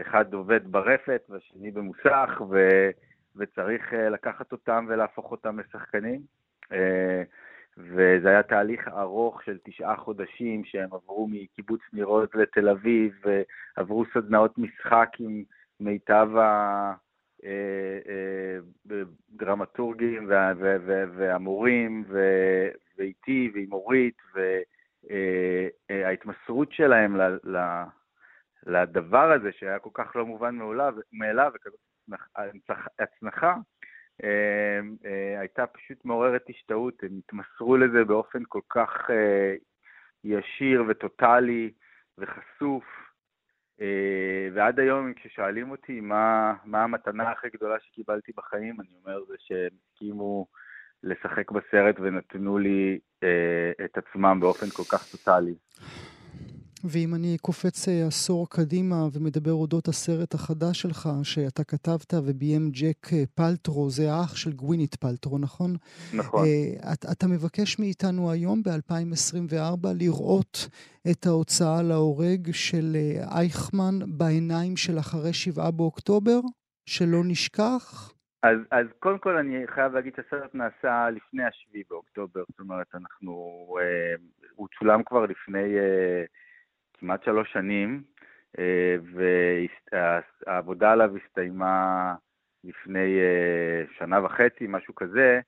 אחד 0.00 0.34
עובד 0.34 0.72
ברפת 0.72 1.22
והשני 1.28 1.70
במוסך, 1.70 2.42
ו, 2.50 2.56
וצריך 3.36 3.94
אה, 3.94 4.08
לקחת 4.08 4.52
אותם 4.52 4.86
ולהפוך 4.88 5.30
אותם 5.30 5.60
לשחקנים. 5.60 6.20
וזה 7.78 8.28
היה 8.28 8.42
תהליך 8.42 8.88
ארוך 8.88 9.42
של 9.42 9.58
תשעה 9.64 9.96
חודשים 9.96 10.64
שהם 10.64 10.88
עברו 10.92 11.28
מקיבוץ 11.30 11.80
ניר 11.92 12.08
לתל 12.34 12.68
אביב, 12.68 13.12
ועברו 13.76 14.04
סדנאות 14.14 14.58
משחק 14.58 15.08
עם 15.18 15.42
מיטב 15.80 16.28
הדרמטורגים 19.34 20.30
והמורים, 21.16 22.04
ואיתי 22.98 23.50
ועם 23.54 23.72
אורית, 23.72 24.16
וההתמסרות 25.90 26.72
שלהם 26.72 27.16
לדבר 28.66 29.32
הזה, 29.32 29.52
שהיה 29.52 29.78
כל 29.78 29.90
כך 29.94 30.16
לא 30.16 30.26
מובן 30.26 30.58
מאליו, 31.12 31.52
וכזאת 31.54 31.80
הצנחה, 32.98 33.54
אה, 34.24 34.80
אה, 35.04 35.40
הייתה 35.40 35.66
פשוט 35.66 36.04
מעוררת 36.04 36.44
השתאות, 36.48 37.02
הם 37.02 37.18
התמסרו 37.18 37.76
לזה 37.76 38.04
באופן 38.04 38.42
כל 38.48 38.60
כך 38.68 39.10
אה, 39.10 39.54
ישיר 40.24 40.84
וטוטאלי 40.88 41.72
וחשוף, 42.18 42.84
ועד 44.54 44.80
היום 44.80 45.14
כששואלים 45.14 45.70
אותי 45.70 46.00
מה, 46.00 46.54
מה 46.64 46.84
המתנה 46.84 47.30
הכי 47.30 47.48
גדולה 47.50 47.76
שקיבלתי 47.80 48.32
בחיים, 48.36 48.80
אני 48.80 48.88
אומר 49.00 49.24
זה 49.24 49.34
שהם 49.38 49.70
הסכימו 49.84 50.46
לשחק 51.02 51.50
בסרט 51.50 52.00
ונתנו 52.00 52.58
לי 52.58 52.98
אה, 53.22 53.84
את 53.84 53.98
עצמם 53.98 54.38
באופן 54.40 54.66
כל 54.70 54.82
כך 54.88 55.10
טוטאלי. 55.10 55.54
ואם 56.84 57.14
אני 57.14 57.36
קופץ 57.40 57.88
אה, 57.88 58.06
עשור 58.06 58.50
קדימה 58.50 58.96
ומדבר 59.12 59.52
אודות 59.52 59.88
הסרט 59.88 60.34
החדש 60.34 60.80
שלך, 60.82 61.08
שאתה 61.22 61.64
כתבת 61.64 62.14
וביים 62.14 62.70
ג'ק 62.70 63.12
אה, 63.12 63.24
פלטרו, 63.34 63.90
זה 63.90 64.12
האח 64.12 64.36
של 64.36 64.52
גווינית 64.52 64.94
פלטרו, 64.94 65.38
נכון? 65.38 65.76
נכון. 66.14 66.44
Uh, 66.44 66.92
אתה, 66.92 67.12
אתה 67.12 67.26
מבקש 67.26 67.78
מאיתנו 67.78 68.30
היום, 68.30 68.62
ב-2024, 68.62 69.88
לראות 69.94 70.68
את 71.10 71.26
ההוצאה 71.26 71.82
להורג 71.82 72.50
של 72.52 72.96
אייכמן 73.30 73.98
בעיניים 74.06 74.76
של 74.76 74.98
אחרי 74.98 75.32
שבעה 75.32 75.70
באוקטובר? 75.70 76.40
שלא 76.86 77.24
נשכח? 77.24 78.12
אז, 78.46 78.58
אז 78.70 78.86
קודם 78.98 79.18
כל 79.18 79.36
אני 79.36 79.66
חייב 79.66 79.94
להגיד 79.94 80.14
שהסרט 80.16 80.54
נעשה 80.54 81.10
לפני 81.10 81.44
השביעי 81.44 81.84
באוקטובר, 81.90 82.44
זאת 82.48 82.60
אומרת, 82.60 82.94
אנחנו, 82.94 83.32
אה, 83.80 84.14
הוא 84.54 84.68
צולם 84.78 85.02
כבר 85.02 85.26
לפני 85.26 85.78
אה, 85.78 86.24
כמעט 86.98 87.24
שלוש 87.24 87.52
שנים, 87.52 88.02
אה, 88.58 88.96
והעבודה 89.92 90.92
עליו 90.92 91.16
הסתיימה 91.16 92.14
לפני 92.64 93.18
אה, 93.18 93.84
שנה 93.98 94.24
וחצי, 94.24 94.66
משהו 94.68 94.94
כזה, 94.94 95.40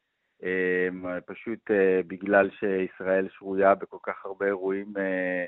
אה, 0.45 0.89
פשוט 1.27 1.71
אה, 1.71 2.01
בגלל 2.07 2.51
שישראל 2.51 3.29
שרויה 3.29 3.75
בכל 3.75 3.99
כך 4.03 4.27
הרבה 4.27 4.47
אירועים 4.47 4.93
אה, 4.97 5.45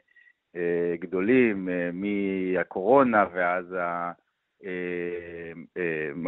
אה, 0.57 0.95
גדולים, 0.99 1.69
אה, 1.69 1.91
מהקורונה 1.93 3.27
ואז 3.33 3.73
ה... 3.73 3.79
אה, 3.79 4.13
אה, 4.65 5.53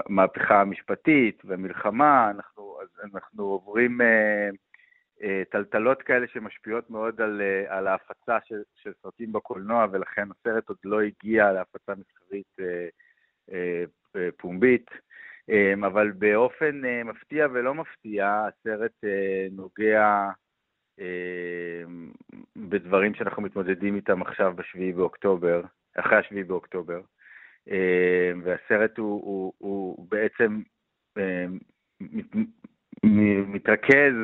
מהפכה 0.08 0.60
המשפטית 0.60 1.42
ומלחמה, 1.44 2.30
אנחנו, 2.30 2.78
אנחנו 3.04 3.44
עוברים 3.44 4.00
אה, 4.00 5.42
טלטלות 5.50 6.02
כאלה 6.02 6.26
שמשפיעות 6.32 6.90
מאוד 6.90 7.20
על, 7.20 7.42
על 7.68 7.86
ההפצה 7.86 8.38
של, 8.44 8.62
של 8.74 8.92
סרטים 9.02 9.32
בקולנוע, 9.32 9.86
ולכן 9.92 10.28
הסרט 10.30 10.68
עוד 10.68 10.78
לא 10.84 11.00
הגיע 11.00 11.52
להפצה 11.52 11.92
מסחרית 11.94 12.56
פומבית. 14.36 14.90
אבל 15.86 16.10
באופן 16.10 16.80
מפתיע 17.04 17.46
ולא 17.52 17.74
מפתיע, 17.74 18.46
הסרט 18.48 19.04
נוגע 19.50 20.28
בדברים 22.56 23.14
שאנחנו 23.14 23.42
מתמודדים 23.42 23.96
איתם 23.96 24.22
עכשיו 24.22 24.52
ב-7 24.56 24.96
באוקטובר, 24.96 25.62
אחרי 25.94 26.16
ה-7 26.16 26.46
באוקטובר. 26.46 27.00
אה, 27.70 28.32
והסרט 28.44 28.98
הוא, 28.98 29.22
הוא, 29.24 29.52
הוא 29.58 30.06
בעצם 30.10 30.62
אה, 31.18 31.46
מתרכז 33.46 34.14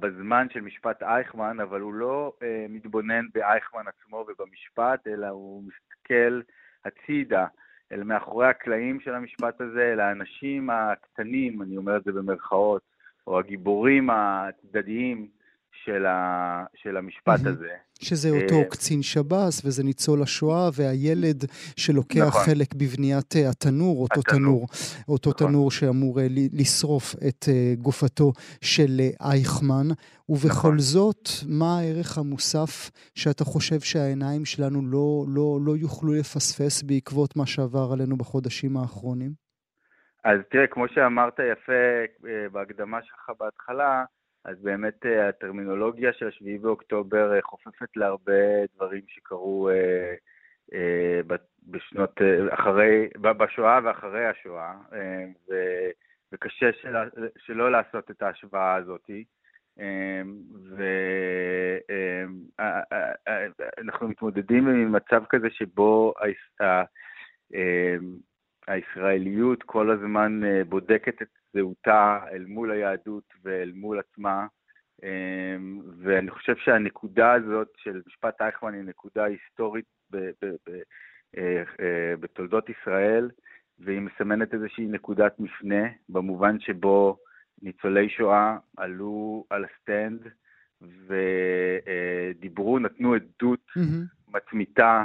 בזמן 0.00 0.46
של 0.52 0.60
משפט 0.60 1.02
אייכמן, 1.02 1.60
אבל 1.60 1.80
הוא 1.80 1.94
לא 1.94 2.32
אה, 2.42 2.66
מתבונן 2.68 3.26
באייכמן 3.34 3.84
עצמו 3.88 4.26
ובמשפט, 4.28 5.06
אלא 5.06 5.26
הוא 5.26 5.62
מסתכל 5.62 6.40
הצידה, 6.84 7.46
אל 7.92 8.02
מאחורי 8.02 8.46
הקלעים 8.46 9.00
של 9.00 9.14
המשפט 9.14 9.60
הזה, 9.60 9.92
אל 9.92 10.00
האנשים 10.00 10.70
הקטנים, 10.70 11.62
אני 11.62 11.76
אומר 11.76 11.96
את 11.96 12.04
זה 12.04 12.12
במרכאות, 12.12 12.82
או 13.26 13.38
הגיבורים 13.38 14.10
הצדדיים 14.10 15.28
של, 15.72 16.06
ה, 16.06 16.64
של 16.74 16.96
המשפט. 16.96 17.40
הזה. 17.46 17.76
שזה 18.00 18.30
אותו 18.30 18.60
uh, 18.62 18.64
קצין 18.70 19.02
שב"ס, 19.02 19.62
וזה 19.64 19.84
ניצול 19.84 20.22
השואה, 20.22 20.68
והילד 20.74 21.44
שלוקח 21.76 22.26
נכון. 22.26 22.42
חלק 22.44 22.74
בבניית 22.74 23.34
uh, 23.34 23.50
התנור, 23.50 24.02
אותו 24.02 24.20
התנור, 24.20 24.38
תנור, 24.38 24.66
אותו 25.08 25.30
נכון. 25.30 25.46
תנור 25.46 25.70
שאמור 25.70 26.20
uh, 26.20 26.22
לשרוף 26.52 27.14
את 27.28 27.48
גופתו 27.78 28.32
של 28.60 29.00
אייכמן. 29.20 29.86
ובכל 30.28 30.68
נכון. 30.68 30.78
זאת, 30.78 31.28
מה 31.48 31.78
הערך 31.78 32.18
המוסף 32.18 32.90
שאתה 33.14 33.44
חושב 33.44 33.80
שהעיניים 33.80 34.44
שלנו 34.44 34.82
לא, 34.86 35.24
לא, 35.28 35.58
לא 35.66 35.76
יוכלו 35.76 36.12
לפספס 36.12 36.82
בעקבות 36.82 37.36
מה 37.36 37.46
שעבר 37.46 37.88
עלינו 37.92 38.16
בחודשים 38.16 38.76
האחרונים? 38.76 39.30
אז 40.24 40.38
תראה, 40.50 40.66
כמו 40.66 40.88
שאמרת 40.88 41.38
יפה 41.52 41.72
בהקדמה 42.52 42.98
שלך 43.02 43.30
בהתחלה, 43.40 44.04
אז 44.46 44.62
באמת 44.62 45.06
אה, 45.06 45.28
הטרמינולוגיה 45.28 46.12
של 46.12 46.30
7 46.30 46.58
באוקטובר 46.60 47.34
אה, 47.34 47.42
חופפת 47.42 47.96
להרבה 47.96 48.66
דברים 48.74 49.02
שקרו 49.06 49.70
אה, 49.70 50.14
בשנות, 51.66 52.20
אחרי, 52.50 53.08
בשואה 53.20 53.78
ואחרי 53.84 54.26
השואה, 54.26 54.74
וקשה 56.32 56.72
של, 56.72 56.96
שלא 57.38 57.70
לעשות 57.70 58.10
את 58.10 58.22
ההשוואה 58.22 58.74
הזאת. 58.74 59.10
ואנחנו 63.78 64.08
מתמודדים 64.08 64.68
עם 64.68 64.92
מצב 64.92 65.22
כזה 65.28 65.50
שבו 65.50 66.14
הישראליות 68.66 69.62
כל 69.62 69.90
הזמן 69.90 70.40
בודקת 70.68 71.22
את 71.22 71.28
זהותה 71.52 72.18
אל 72.32 72.44
מול 72.46 72.70
היהדות 72.70 73.24
ואל 73.44 73.72
מול 73.74 73.98
עצמה. 73.98 74.46
אמ, 75.02 75.80
ואני 75.98 76.30
חושב 76.30 76.56
שהנקודה 76.56 77.32
הזאת 77.32 77.68
של 77.76 78.02
משפט 78.06 78.42
אייכמן 78.42 78.74
היא 78.74 78.82
נקודה 78.82 79.24
היסטורית 79.24 79.84
ב- 80.10 80.30
ב- 80.42 80.56
ב- 80.68 80.82
אה, 81.36 81.62
אה, 81.80 82.16
בתולדות 82.20 82.68
ישראל, 82.68 83.30
והיא 83.78 84.00
מסמנת 84.00 84.54
איזושהי 84.54 84.86
נקודת 84.86 85.40
מפנה, 85.40 85.88
במובן 86.08 86.60
שבו 86.60 87.18
ניצולי 87.62 88.08
שואה 88.08 88.56
עלו 88.76 89.44
על 89.50 89.64
הסטנד 89.64 90.28
ודיברו, 91.06 92.78
נתנו 92.78 93.14
עדות 93.14 93.60
mm-hmm. 93.78 94.32
מתמיתה 94.34 95.04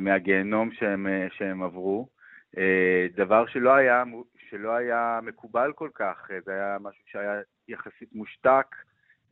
מהגיהנום 0.00 0.72
שהם, 0.72 1.06
שהם 1.30 1.62
עברו. 1.62 2.08
דבר 3.16 3.46
שלא 3.46 3.74
היה 3.74 4.04
שלא 4.50 4.76
היה 4.76 5.20
מקובל 5.22 5.72
כל 5.74 5.88
כך, 5.94 6.30
זה 6.44 6.52
היה 6.52 6.76
משהו 6.80 7.02
שהיה 7.06 7.40
יחסית 7.68 8.14
מושתק 8.14 8.66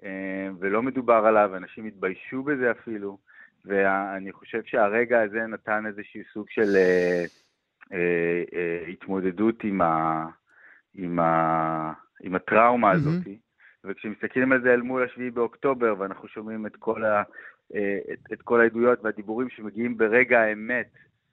אה, 0.04 0.48
ולא 0.60 0.82
מדובר 0.82 1.26
עליו, 1.26 1.56
אנשים 1.56 1.84
התביישו 1.84 2.42
בזה 2.42 2.70
אפילו, 2.70 3.18
ואני 3.64 4.32
חושב 4.32 4.62
שהרגע 4.64 5.22
הזה 5.22 5.46
נתן 5.46 5.86
איזשהו 5.86 6.20
סוג 6.32 6.46
של 6.50 6.76
אה, 6.76 7.24
אה, 7.92 8.42
אה, 8.54 8.86
התמודדות 8.88 9.64
עם, 9.64 9.80
ה, 9.80 10.26
עם, 10.94 11.18
ה, 11.18 11.92
עם 12.22 12.34
הטראומה 12.34 12.92
mm-hmm. 12.92 12.96
הזאת. 12.96 13.22
וכשמסתכלים 13.84 14.52
על 14.52 14.62
זה 14.62 14.74
אל 14.74 14.82
מול 14.82 15.04
השביעי 15.04 15.30
באוקטובר, 15.30 15.94
ואנחנו 15.98 16.28
שומעים 16.28 16.66
את 16.66 16.76
כל, 16.76 17.04
אה, 17.04 17.22
את, 17.70 18.32
את 18.32 18.42
כל 18.42 18.60
העדויות 18.60 18.98
והדיבורים 19.02 19.48
שמגיעים 19.50 19.96
ברגע 19.96 20.40
האמת, 20.40 20.92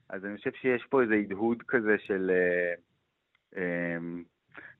אז 0.10 0.26
אני 0.26 0.38
חושב 0.38 0.52
שיש 0.62 0.86
פה 0.89 1.02
איזה 1.02 1.15
הדהוד 1.15 1.58
כזה 1.67 1.96
של, 2.08 2.32
אה, 2.34 2.74
אה, 3.58 3.98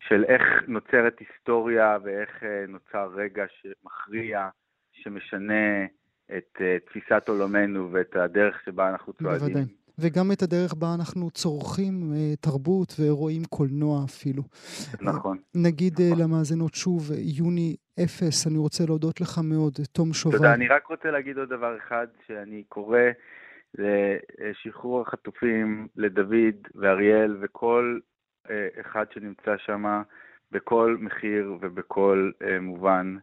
של 0.08 0.24
איך 0.24 0.42
נוצרת 0.68 1.20
היסטוריה 1.20 1.98
ואיך 2.04 2.44
נוצר 2.68 3.10
רגע 3.16 3.44
שמכריע, 3.62 4.50
שמשנה 4.92 5.86
את 6.38 6.62
תפיסת 6.86 7.24
עולמנו 7.28 7.92
ואת 7.92 8.16
הדרך 8.16 8.62
שבה 8.66 8.90
אנחנו 8.90 9.14
צועדים. 9.14 9.48
בוודאי. 9.48 9.66
וגם 10.00 10.32
את 10.32 10.42
הדרך 10.42 10.74
בה 10.74 10.94
אנחנו 11.00 11.32
צורכים 11.32 12.14
תרבות 12.40 12.94
ורואים 13.00 13.46
קולנוע 13.46 14.04
אפילו. 14.06 14.44
נכון. 15.02 15.38
נגיד 15.56 15.94
נכון. 16.02 16.20
למאזינות 16.20 16.74
שוב, 16.74 17.12
יוני 17.18 17.76
אפס, 18.00 18.48
אני 18.48 18.58
רוצה 18.58 18.84
להודות 18.88 19.22
לך 19.22 19.40
מאוד, 19.44 19.74
תום 19.92 20.14
שובל. 20.14 20.38
תודה, 20.38 20.54
אני 20.54 20.68
רק 20.68 20.88
רוצה 20.88 21.12
להגיד 21.12 21.38
עוד 21.38 21.50
דבר 21.50 21.78
אחד, 21.78 22.08
שאני 22.28 22.64
קורא 22.70 23.00
לשחרור 23.78 25.02
החטופים, 25.02 25.88
לדוד 25.96 26.68
ואריאל 26.76 27.38
וכל 27.42 28.00
uh, 28.48 28.52
אחד 28.82 29.06
שנמצא 29.14 29.58
שם, 29.58 30.02
בכל 30.52 30.98
מחיר 31.00 31.58
ובכל 31.62 32.32
uh, 32.44 32.46
מובן. 32.62 33.18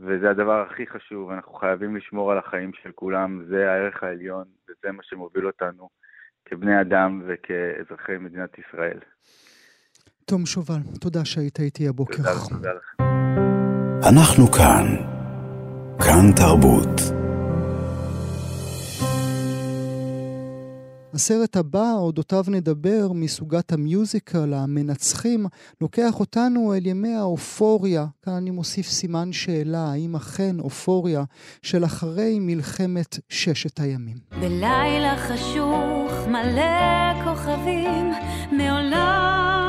וזה 0.00 0.30
הדבר 0.30 0.66
הכי 0.70 0.86
חשוב, 0.86 1.30
אנחנו 1.30 1.52
חייבים 1.52 1.96
לשמור 1.96 2.32
על 2.32 2.38
החיים 2.38 2.70
של 2.82 2.92
כולם, 2.92 3.44
זה 3.48 3.70
הערך 3.70 4.02
העליון, 4.02 4.44
וזה 4.64 4.92
מה 4.92 5.02
שמוביל 5.02 5.46
אותנו 5.46 5.88
כבני 6.44 6.80
אדם 6.80 7.22
וכאזרחי 7.26 8.16
מדינת 8.20 8.58
ישראל. 8.58 8.98
תום 10.24 10.46
שובל, 10.46 10.80
תודה 11.00 11.24
שהיית 11.24 11.60
איתי 11.60 11.88
הבוקר. 11.88 12.16
תודה, 12.16 12.30
תודה 12.48 12.72
לך. 12.72 13.19
אנחנו 14.04 14.50
כאן. 14.50 14.96
כאן 15.98 16.32
תרבות. 16.36 17.00
הסרט 21.14 21.56
הבא, 21.56 21.92
אודותיו 21.92 22.44
נדבר, 22.48 23.12
מסוגת 23.14 23.72
המיוזיקל, 23.72 24.54
המנצחים, 24.54 25.46
לוקח 25.80 26.20
אותנו 26.20 26.74
אל 26.74 26.86
ימי 26.86 27.14
האופוריה, 27.14 28.06
כאן 28.22 28.32
אני 28.32 28.50
מוסיף 28.50 28.86
סימן 28.86 29.32
שאלה, 29.32 29.90
האם 29.92 30.16
אכן 30.16 30.60
אופוריה 30.60 31.24
של 31.62 31.84
אחרי 31.84 32.38
מלחמת 32.40 33.18
ששת 33.28 33.80
הימים. 33.80 34.16
בלילה 34.40 35.16
חשוך 35.16 36.12
מלא 36.28 37.24
כוכבים, 37.24 38.12
מעולם 38.52 39.59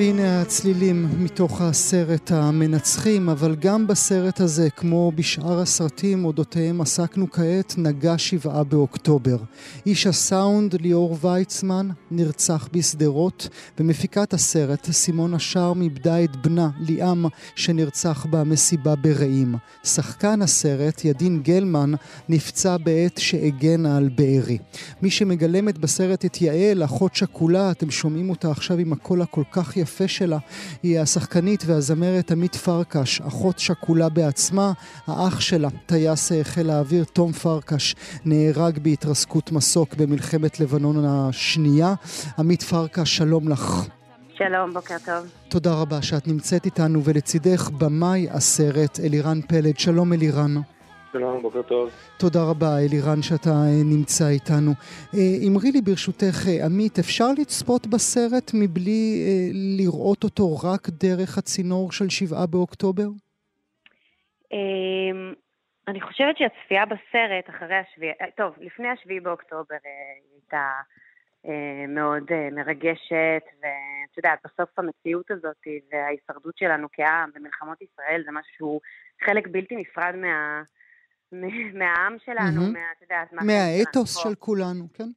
והנה 0.00 0.42
הצלילים 0.42 1.08
מתוך 1.18 1.60
הסרט 1.60 2.30
המנצחים, 2.32 3.28
אבל 3.28 3.54
גם 3.54 3.86
בסרט 3.86 4.40
הזה, 4.40 4.70
כמו 4.70 5.12
בשאר 5.14 5.60
הסרטים 5.60 6.24
אודותיהם 6.24 6.80
עסקנו 6.80 7.30
כעת, 7.30 7.74
נגע 7.78 8.18
שבעה 8.18 8.64
באוקטובר. 8.64 9.36
איש 9.86 10.06
הסאונד 10.06 10.74
ליאור 10.80 11.16
ויצמן 11.20 11.88
נרצח 12.10 12.68
בשדרות, 12.72 13.48
ומפיקת 13.80 14.34
הסרט 14.34 14.90
סימונה 14.90 15.38
שרם 15.38 15.82
איבדה 15.82 16.24
את 16.24 16.36
בנה 16.36 16.70
ליאם 16.80 17.24
שנרצח 17.54 18.26
במסיבה 18.30 18.96
ברעים. 18.96 19.54
שחקן 19.84 20.42
הסרט 20.42 21.04
ידין 21.04 21.42
גלמן 21.42 21.92
נפצע 22.28 22.76
בעת 22.76 23.18
שהגנה 23.18 23.96
על 23.96 24.08
בארי. 24.08 24.58
מי 25.02 25.10
שמגלמת 25.10 25.78
בסרט 25.78 26.24
את 26.24 26.42
יעל, 26.42 26.84
אחות 26.84 27.14
שכולה, 27.14 27.70
אתם 27.70 27.90
שומעים 27.90 28.30
אותה 28.30 28.50
עכשיו 28.50 28.78
עם 28.78 28.92
הקול 28.92 29.22
הכל 29.22 29.44
כך 29.52 29.76
יפה 29.76 29.89
היפה 29.90 30.08
שלה 30.08 30.38
היא 30.82 31.00
השחקנית 31.00 31.62
והזמרת 31.66 32.30
עמית 32.30 32.56
פרקש, 32.56 33.20
אחות 33.20 33.58
שכולה 33.58 34.08
בעצמה. 34.08 34.72
האח 35.06 35.40
שלה, 35.40 35.68
טייס 35.86 36.32
חיל 36.42 36.70
האוויר 36.70 37.04
תום 37.04 37.32
פרקש, 37.32 37.94
נהרג 38.24 38.78
בהתרסקות 38.78 39.52
מסוק 39.52 39.94
במלחמת 39.94 40.60
לבנון 40.60 41.04
השנייה. 41.04 41.94
עמית 42.38 42.62
פרקש, 42.62 43.16
שלום 43.16 43.48
לך. 43.48 43.86
שלום, 44.38 44.72
בוקר 44.72 44.96
טוב. 45.04 45.26
תודה 45.48 45.72
רבה 45.72 46.02
שאת 46.02 46.28
נמצאת 46.28 46.64
איתנו, 46.64 47.04
ולצידך 47.04 47.70
במאי 47.78 48.26
הסרט 48.30 49.00
אלירן 49.00 49.40
פלד. 49.48 49.78
שלום 49.78 50.12
אלירן. 50.12 50.54
שלום, 51.12 51.42
בוקר 51.42 51.62
טוב. 51.62 51.90
תודה 52.18 52.40
רבה, 52.50 52.78
אלירן, 52.78 53.22
שאתה 53.22 53.50
אה, 53.50 53.82
נמצא 53.94 54.24
איתנו. 54.28 54.72
אה, 55.14 55.48
אמרי 55.48 55.70
לי 55.72 55.80
ברשותך, 55.80 56.38
אה, 56.48 56.66
עמית, 56.66 56.98
אפשר 56.98 57.30
לצפות 57.40 57.86
בסרט 57.86 58.50
מבלי 58.54 59.02
לראות 59.78 60.24
אותו 60.24 60.46
רק 60.56 60.82
דרך 60.88 61.38
הצינור 61.38 61.92
של 61.92 62.08
שבעה 62.08 62.46
באוקטובר? 62.46 63.08
אמ, 64.52 65.32
אני 65.88 66.00
חושבת 66.00 66.36
שהצפייה 66.38 66.84
בסרט 66.86 67.50
אחרי 67.50 67.76
השביעי, 67.76 68.12
טוב, 68.36 68.54
לפני 68.60 68.88
השביעי 68.88 69.20
באוקטובר 69.20 69.76
הייתה 70.34 70.70
מאוד 71.88 72.24
מרגשת, 72.52 73.44
ואת 73.62 74.16
יודעת, 74.16 74.38
בסוף 74.44 74.78
המציאות 74.78 75.30
הזאת 75.30 75.62
וההישרדות 75.92 76.56
שלנו 76.58 76.88
כעם 76.92 77.30
במלחמות 77.34 77.82
ישראל 77.82 78.22
זה 78.24 78.30
משהו 78.30 78.52
שהוא 78.56 78.80
חלק 79.24 79.48
בלתי 79.48 79.76
נפרד 79.76 80.14
מה... 80.16 80.62
מהעם 81.32 82.16
שלנו, 82.24 82.60
mm-hmm. 82.60 82.72
מה, 82.72 82.92
אתה 82.96 83.04
יודעת, 83.04 83.32
מה... 83.32 83.42
מהאתוס 83.44 84.16
של 84.16 84.34
כולנו, 84.34 84.84
כן? 84.94 85.08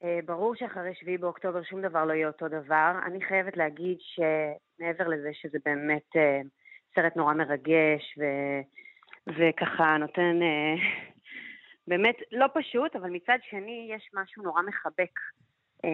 Uh, 0.00 0.04
ברור 0.24 0.54
שאחרי 0.54 0.94
7 0.94 1.16
באוקטובר 1.20 1.62
שום 1.62 1.82
דבר 1.82 2.04
לא 2.04 2.12
יהיה 2.12 2.26
אותו 2.26 2.48
דבר. 2.48 2.92
אני 3.06 3.24
חייבת 3.24 3.56
להגיד 3.56 3.98
שמעבר 4.00 5.08
לזה 5.08 5.30
שזה 5.32 5.58
באמת 5.64 6.16
uh, 6.16 6.48
סרט 6.94 7.16
נורא 7.16 7.34
מרגש, 7.34 8.18
ו... 8.18 8.24
וככה 9.38 9.96
נותן... 9.96 10.40
Uh, 10.40 10.80
באמת 11.86 12.16
לא 12.32 12.46
פשוט, 12.54 12.96
אבל 12.96 13.10
מצד 13.10 13.38
שני 13.50 13.90
יש 13.96 14.10
משהו 14.14 14.42
נורא 14.42 14.62
מחבק 14.62 15.18
um, 15.76 15.88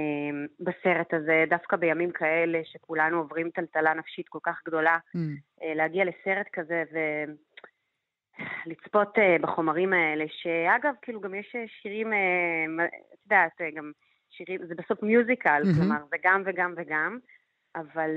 בסרט 0.61 1.15
הזה, 1.15 1.45
דווקא 1.51 1.77
בימים 1.77 2.11
כאלה 2.11 2.61
שכולנו 2.65 3.19
עוברים 3.19 3.51
טלטלה 3.51 3.95
נפשית 3.95 4.29
כל 4.29 4.39
כך 4.43 4.61
גדולה, 4.67 4.99
mm. 5.17 5.19
uh, 5.61 5.65
להגיע 5.75 6.05
לסרט 6.05 6.47
כזה 6.53 6.83
ו... 6.93 6.99
לצפות 8.67 9.19
uh, 9.19 9.43
בחומרים 9.43 9.93
האלה, 9.93 10.25
שאגב, 10.29 10.95
כאילו 11.03 11.21
גם 11.21 11.35
יש 11.35 11.53
אה, 11.57 11.65
שירים, 11.83 12.13
uh, 12.13 12.83
את 13.15 13.19
יודעת, 13.25 13.61
גם 13.77 13.93
שירים, 14.31 14.61
זה 14.67 14.75
בסוף 14.75 15.03
מיוזיקל, 15.03 15.63
mm-hmm. 15.63 15.81
כלומר, 15.81 16.05
זה 16.11 16.17
גם 16.25 16.43
וגם 16.47 16.75
וגם, 16.77 17.19
אבל 17.77 18.11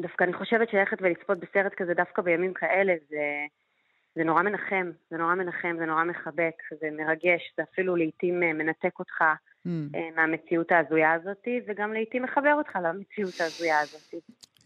דווקא 0.00 0.24
אני 0.24 0.32
חושבת 0.32 0.68
שללכת 0.70 0.96
ולצפות 1.00 1.38
בסרט 1.38 1.74
כזה 1.74 1.94
דווקא 1.94 2.22
בימים 2.22 2.54
כאלה, 2.54 2.94
זה, 3.08 3.46
זה 4.14 4.24
נורא 4.24 4.42
מנחם, 4.42 4.90
זה 5.10 5.16
נורא 5.16 5.34
מנחם, 5.34 5.76
זה 5.78 5.86
נורא 5.86 6.04
מחבק, 6.04 6.54
זה 6.80 6.90
מרגש, 6.90 7.52
זה 7.56 7.62
אפילו 7.62 7.96
לעיתים 7.96 8.40
מנתק 8.40 8.98
אותך 8.98 9.24
mm. 9.66 9.70
מהמציאות 10.16 10.72
ההזויה 10.72 11.12
הזאת, 11.12 11.48
וגם 11.66 11.92
לעיתים 11.92 12.22
מחבר 12.22 12.54
אותך 12.54 12.78
למציאות 12.82 13.40
ההזויה 13.40 13.80
הזאת. 13.80 14.14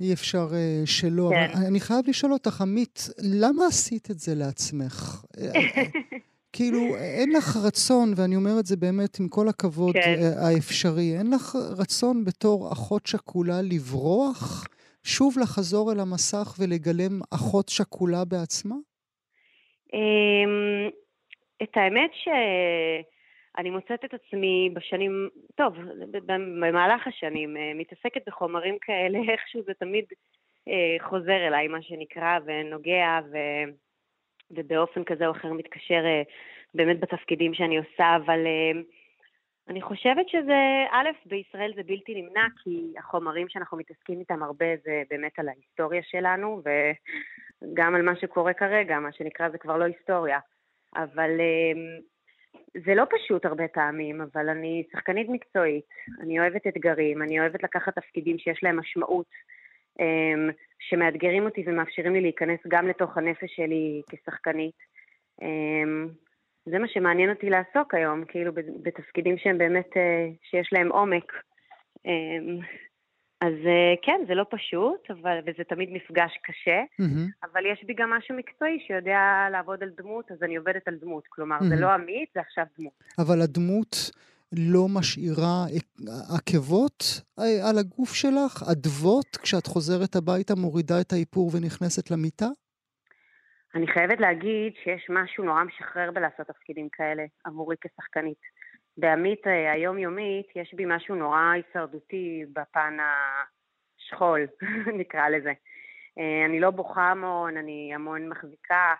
אי 0.00 0.12
אפשר 0.12 0.48
uh, 0.50 0.87
שלא. 0.87 1.30
כן. 1.33 1.50
אבל 1.54 1.66
אני 1.66 1.80
חייב 1.80 2.09
לשאול 2.09 2.33
אותך, 2.33 2.61
עמית, 2.61 3.09
למה 3.18 3.66
עשית 3.66 4.11
את 4.11 4.18
זה 4.18 4.35
לעצמך? 4.35 5.24
כאילו, 6.52 6.96
אין 6.96 7.33
לך 7.33 7.57
רצון, 7.57 8.12
ואני 8.16 8.37
אומר 8.37 8.61
את 8.61 8.66
זה 8.66 8.76
באמת 8.76 9.20
עם 9.20 9.28
כל 9.28 9.48
הכבוד 9.48 9.94
כן. 9.94 10.20
האפשרי, 10.37 11.18
אין 11.18 11.30
לך 11.30 11.57
רצון 11.78 12.24
בתור 12.24 12.72
אחות 12.72 13.07
שכולה 13.07 13.62
לברוח? 13.62 14.66
שוב 15.04 15.38
לחזור 15.38 15.92
אל 15.92 16.00
המסך 16.00 16.57
ולגלם 16.59 17.20
אחות 17.30 17.68
שכולה 17.68 18.24
בעצמה? 18.24 18.74
אמ, 19.94 20.88
את 21.62 21.76
האמת 21.76 22.11
ש... 22.14 22.28
אני 23.59 23.71
מוצאת 23.71 24.05
את 24.05 24.14
עצמי 24.14 24.71
בשנים, 24.75 25.29
טוב, 25.55 25.75
במהלך 26.61 27.07
השנים, 27.07 27.57
אה, 27.57 27.73
מתעסקת 27.75 28.23
בחומרים 28.27 28.79
כאלה, 28.81 29.19
איכשהו 29.33 29.62
זה 29.62 29.73
תמיד 29.75 30.05
אה, 30.69 31.09
חוזר 31.09 31.47
אליי, 31.47 31.69
מה 31.69 31.83
שנקרא, 31.83 32.38
ונוגע, 32.47 33.21
ו, 33.33 33.37
ובאופן 34.50 35.05
כזה 35.05 35.27
או 35.27 35.33
אחר 35.33 35.52
מתקשר 35.52 36.05
אה, 36.05 36.23
באמת 36.75 37.00
בתפקידים 37.00 37.55
שאני 37.55 37.79
עושה, 37.79 38.17
אבל 38.17 38.46
אני 39.69 39.83
חושבת 39.83 40.29
שזה, 40.29 40.85
א', 40.90 41.09
בישראל 41.27 41.73
זה 41.77 41.83
בלתי 41.83 42.23
נמנע, 42.23 42.46
כי 42.63 42.92
החומרים 42.98 43.48
שאנחנו 43.48 43.79
מתעסקים 43.79 44.21
איתם 44.21 44.42
הרבה 44.42 44.67
זה 44.85 45.02
באמת 45.11 45.38
על 45.38 45.48
ההיסטוריה 45.48 46.02
שלנו, 46.02 46.63
וגם 47.63 47.94
על 47.94 48.02
מה 48.02 48.17
שקורה 48.17 48.52
כרגע, 48.52 48.98
מה 48.98 49.13
שנקרא 49.13 49.48
זה 49.48 49.59
כבר 49.59 49.77
לא 49.77 49.85
היסטוריה. 49.85 50.38
אבל 50.96 51.31
זה 52.85 52.94
לא 52.94 53.04
פשוט 53.10 53.44
הרבה 53.44 53.68
פעמים, 53.68 54.20
אבל 54.20 54.48
אני 54.48 54.85
שחקנית 54.92 55.29
מקצועית, 55.29 55.85
אני 56.20 56.40
אוהבת 56.40 56.66
אתגרים, 56.66 57.22
אני 57.22 57.40
אוהבת 57.40 57.62
לקחת 57.62 57.98
תפקידים 57.98 58.38
שיש 58.38 58.62
להם 58.62 58.79
משמעות 58.79 59.27
אמ, 60.00 60.50
שמאתגרים 60.79 61.44
אותי 61.44 61.64
ומאפשרים 61.66 62.12
לי 62.12 62.20
להיכנס 62.20 62.60
גם 62.68 62.88
לתוך 62.88 63.16
הנפש 63.16 63.56
שלי 63.56 64.02
כשחקנית. 64.10 64.75
אמ, 65.42 66.08
זה 66.66 66.79
מה 66.79 66.88
שמעניין 66.88 67.31
אותי 67.31 67.50
לעסוק 67.50 67.94
היום, 67.94 68.25
כאילו 68.25 68.52
בתפקידים 68.83 69.38
שהם 69.38 69.58
באמת, 69.58 69.96
אה, 69.96 70.27
שיש 70.50 70.72
להם 70.72 70.92
עומק. 70.92 71.33
אז 73.47 73.67
אה, 73.67 73.95
כן, 74.03 74.21
זה 74.29 74.35
לא 74.35 74.47
פשוט, 74.51 75.11
אבל, 75.11 75.38
וזה 75.47 75.65
תמיד 75.65 75.88
מפגש 75.92 76.33
קשה, 76.42 76.81
mm-hmm. 77.01 77.47
אבל 77.47 77.63
יש 77.73 77.85
בי 77.87 77.95
גם 77.95 78.11
משהו 78.11 78.37
מקצועי 78.37 78.79
שיודע 78.87 79.49
לעבוד 79.53 79.83
על 79.83 79.90
דמות, 79.97 80.33
אז 80.33 80.42
אני 80.42 80.57
עובדת 80.57 80.88
על 80.88 80.95
דמות. 81.01 81.25
כלומר, 81.29 81.59
mm-hmm. 81.59 81.69
זה 81.69 81.77
לא 81.77 81.90
עמית, 81.90 82.29
זה 82.35 82.40
עכשיו 82.40 82.65
דמות. 82.79 82.92
אבל 83.19 83.40
הדמות 83.42 84.11
לא 84.53 84.87
משאירה 84.99 85.65
עקבות 86.37 87.05
אה, 87.38 87.69
על 87.71 87.79
הגוף 87.79 88.15
שלך? 88.15 88.63
אדוות, 88.73 89.37
כשאת 89.42 89.67
חוזרת 89.67 90.17
הביתה, 90.17 90.55
מורידה 90.55 91.01
את 91.01 91.13
האיפור 91.13 91.51
ונכנסת 91.55 92.11
למיטה? 92.11 92.49
אני 93.75 93.87
חייבת 93.87 94.21
להגיד 94.21 94.73
שיש 94.85 95.07
משהו 95.11 95.45
נורא 95.45 95.65
משחרר 95.65 96.11
בלעשות 96.11 96.47
תפקידים 96.47 96.88
כאלה 96.92 97.25
עבורי 97.45 97.77
כשחקנית. 97.81 98.38
בעמית 98.97 99.47
אה, 99.47 99.73
היומיומית 99.73 100.47
יש 100.57 100.75
בי 100.75 100.85
משהו 100.87 101.15
נורא 101.15 101.51
הישרדותי 101.55 102.45
בפן 102.53 102.97
השכול, 103.01 104.47
נקרא 105.01 105.29
לזה. 105.29 105.53
אה, 106.19 106.45
אני 106.47 106.61
לא 106.61 106.71
בוכה 106.71 107.11
המון, 107.11 107.57
אני 107.57 107.95
המון 107.95 108.29
מחזיקה, 108.29 108.95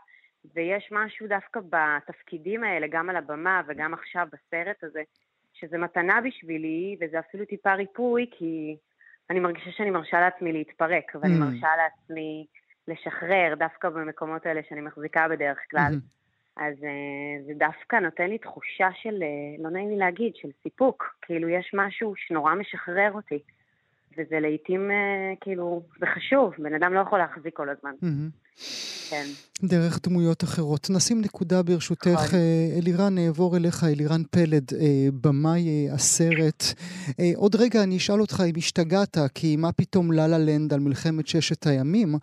ויש 0.55 0.89
משהו 0.93 1.27
דווקא 1.29 1.61
בתפקידים 1.71 2.65
האלה, 2.65 2.87
גם 2.87 3.11
על 3.11 3.17
הבמה 3.17 3.63
וגם 3.67 3.95
עכשיו 3.95 4.27
בסרט 4.33 4.85
הזה, 4.85 5.03
שזה 5.53 5.79
מתנה 5.79 6.21
בשבילי, 6.21 6.97
וזה 7.01 7.19
אפילו 7.19 7.45
טיפה 7.45 7.75
ריפוי, 7.75 8.31
כי 8.39 8.77
אני 9.31 9.41
מרגישה 9.41 9.71
שאני 9.71 9.91
מרשה 9.91 10.21
לעצמי 10.21 10.53
להתפרק, 10.53 11.13
ואני 11.15 11.35
mm. 11.35 11.39
מרשה 11.39 11.69
לעצמי 11.77 12.47
לשחרר, 12.89 13.55
דווקא 13.59 13.89
במקומות 13.89 14.47
האלה 14.47 14.61
שאני 14.69 14.81
מחזיקה 14.81 15.29
בדרך 15.29 15.59
כלל. 15.71 15.93
Mm-hmm. 15.93 16.24
אז 16.57 16.75
uh, 16.75 17.47
זה 17.47 17.53
דווקא 17.55 17.97
נותן 17.97 18.31
לי 18.31 18.39
תחושה 18.39 18.89
של, 19.03 19.23
uh, 19.23 19.63
לא 19.63 19.71
נעים 19.71 19.89
לי 19.91 19.97
להגיד, 19.97 20.37
של 20.37 20.49
סיפוק. 20.63 21.17
כאילו, 21.23 21.49
יש 21.49 21.71
משהו 21.75 22.15
שנורא 22.17 22.55
משחרר 22.55 23.11
אותי. 23.15 23.39
וזה 24.19 24.41
לעיתים, 24.41 24.91
uh, 24.91 25.37
כאילו, 25.41 25.83
זה 26.01 26.07
חשוב, 26.07 26.53
בן 26.59 26.75
אדם 26.75 26.95
לא 26.95 27.01
יכול 27.01 27.19
להחזיק 27.19 27.57
כל 27.57 27.69
הזמן. 27.69 27.93
כן. 29.11 29.27
דרך 29.63 30.01
דמויות 30.03 30.45
אחרות. 30.45 30.91
נשים 30.91 31.21
נקודה 31.21 31.63
ברשותך, 31.63 32.07
נכון. 32.07 32.39
אה, 32.39 32.79
אלירן, 32.79 33.15
נעבור 33.15 33.57
אליך, 33.57 33.85
אלירן 33.85 34.23
פלד, 34.31 34.65
אה, 34.81 35.09
במאי 35.21 35.69
אה, 35.69 35.95
הסרט. 35.95 36.65
עוד 37.37 37.57
רגע 37.57 37.83
אני 37.83 37.97
אשאל 37.97 38.21
אותך 38.21 38.43
אם 38.47 38.53
השתגעת, 38.57 39.19
כי 39.35 39.57
מה 39.57 39.73
פתאום 39.73 40.13
לה 40.13 40.27
לה 40.27 40.39
לנד 40.39 40.73
על 40.73 40.81
מלחמת 40.81 41.27
ששת 41.27 41.67
הימים, 41.67 42.15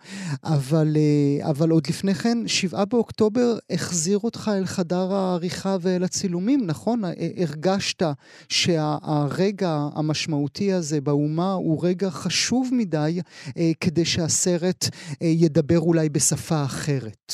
אבל, 0.44 0.96
אבל 1.40 1.70
עוד 1.70 1.86
לפני 1.88 2.14
כן, 2.14 2.38
שבעה 2.46 2.84
באוקטובר 2.84 3.54
החזיר 3.70 4.18
אותך 4.18 4.50
אל 4.54 4.66
חדר 4.66 5.12
העריכה 5.12 5.76
ואל 5.80 6.04
הצילומים, 6.04 6.60
נכון? 6.66 7.02
הרגשת 7.36 8.02
שהרגע 8.48 9.88
המשמעותי 9.94 10.72
הזה 10.72 11.00
באומה 11.00 11.52
הוא 11.52 11.81
רגע 11.82 12.10
חשוב 12.10 12.70
מדי 12.72 13.20
כדי 13.80 14.04
שהסרט 14.04 14.82
ידבר 15.42 15.78
אולי 15.78 16.08
בשפה 16.08 16.62
אחרת. 16.66 17.32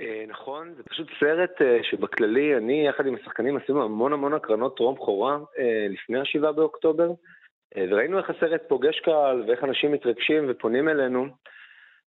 אה, 0.00 0.24
נכון, 0.28 0.74
זה 0.76 0.82
פשוט 0.82 1.08
סרט 1.20 1.62
אה, 1.62 1.78
שבכללי, 1.82 2.56
אני 2.56 2.86
יחד 2.88 3.06
עם 3.06 3.14
השחקנים 3.14 3.56
עשינו 3.56 3.82
המון 3.82 4.12
המון 4.12 4.34
הקרנות 4.34 4.76
טרום 4.76 4.94
בכורה 4.94 5.38
אה, 5.58 5.86
לפני 5.90 6.20
השבעה 6.20 6.52
באוקטובר, 6.52 7.10
וראינו 7.90 8.18
איך 8.18 8.30
הסרט 8.30 8.62
פוגש 8.68 9.00
קהל 9.00 9.44
ואיך 9.48 9.64
אנשים 9.64 9.92
מתרגשים 9.92 10.44
ופונים 10.48 10.88
אלינו. 10.88 11.26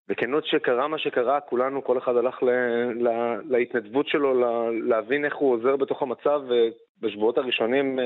בכנות 0.07 0.45
שקרה 0.45 0.87
מה 0.87 0.97
שקרה, 0.97 1.39
כולנו, 1.41 1.83
כל 1.83 1.97
אחד 1.97 2.15
הלך 2.15 2.43
ל, 2.43 2.49
ל, 3.07 3.09
להתנדבות 3.49 4.07
שלו, 4.07 4.33
ל, 4.33 4.45
להבין 4.89 5.25
איך 5.25 5.35
הוא 5.35 5.53
עוזר 5.53 5.75
בתוך 5.75 6.01
המצב, 6.01 6.41
ובשבועות 6.47 7.37
הראשונים 7.37 7.99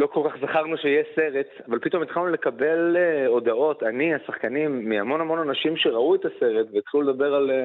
לא 0.00 0.06
כל 0.06 0.28
כך 0.28 0.36
זכרנו 0.40 0.76
שיהיה 0.78 1.02
סרט, 1.14 1.46
אבל 1.68 1.78
פתאום 1.78 2.02
התחלנו 2.02 2.26
לקבל 2.26 2.96
uh, 2.96 3.28
הודעות, 3.28 3.82
אני, 3.82 4.14
השחקנים, 4.14 4.88
מהמון 4.88 5.20
המון 5.20 5.38
אנשים 5.38 5.76
שראו 5.76 6.14
את 6.14 6.24
הסרט 6.24 6.66
והתחילו 6.72 7.02
לדבר 7.02 7.34
על... 7.34 7.50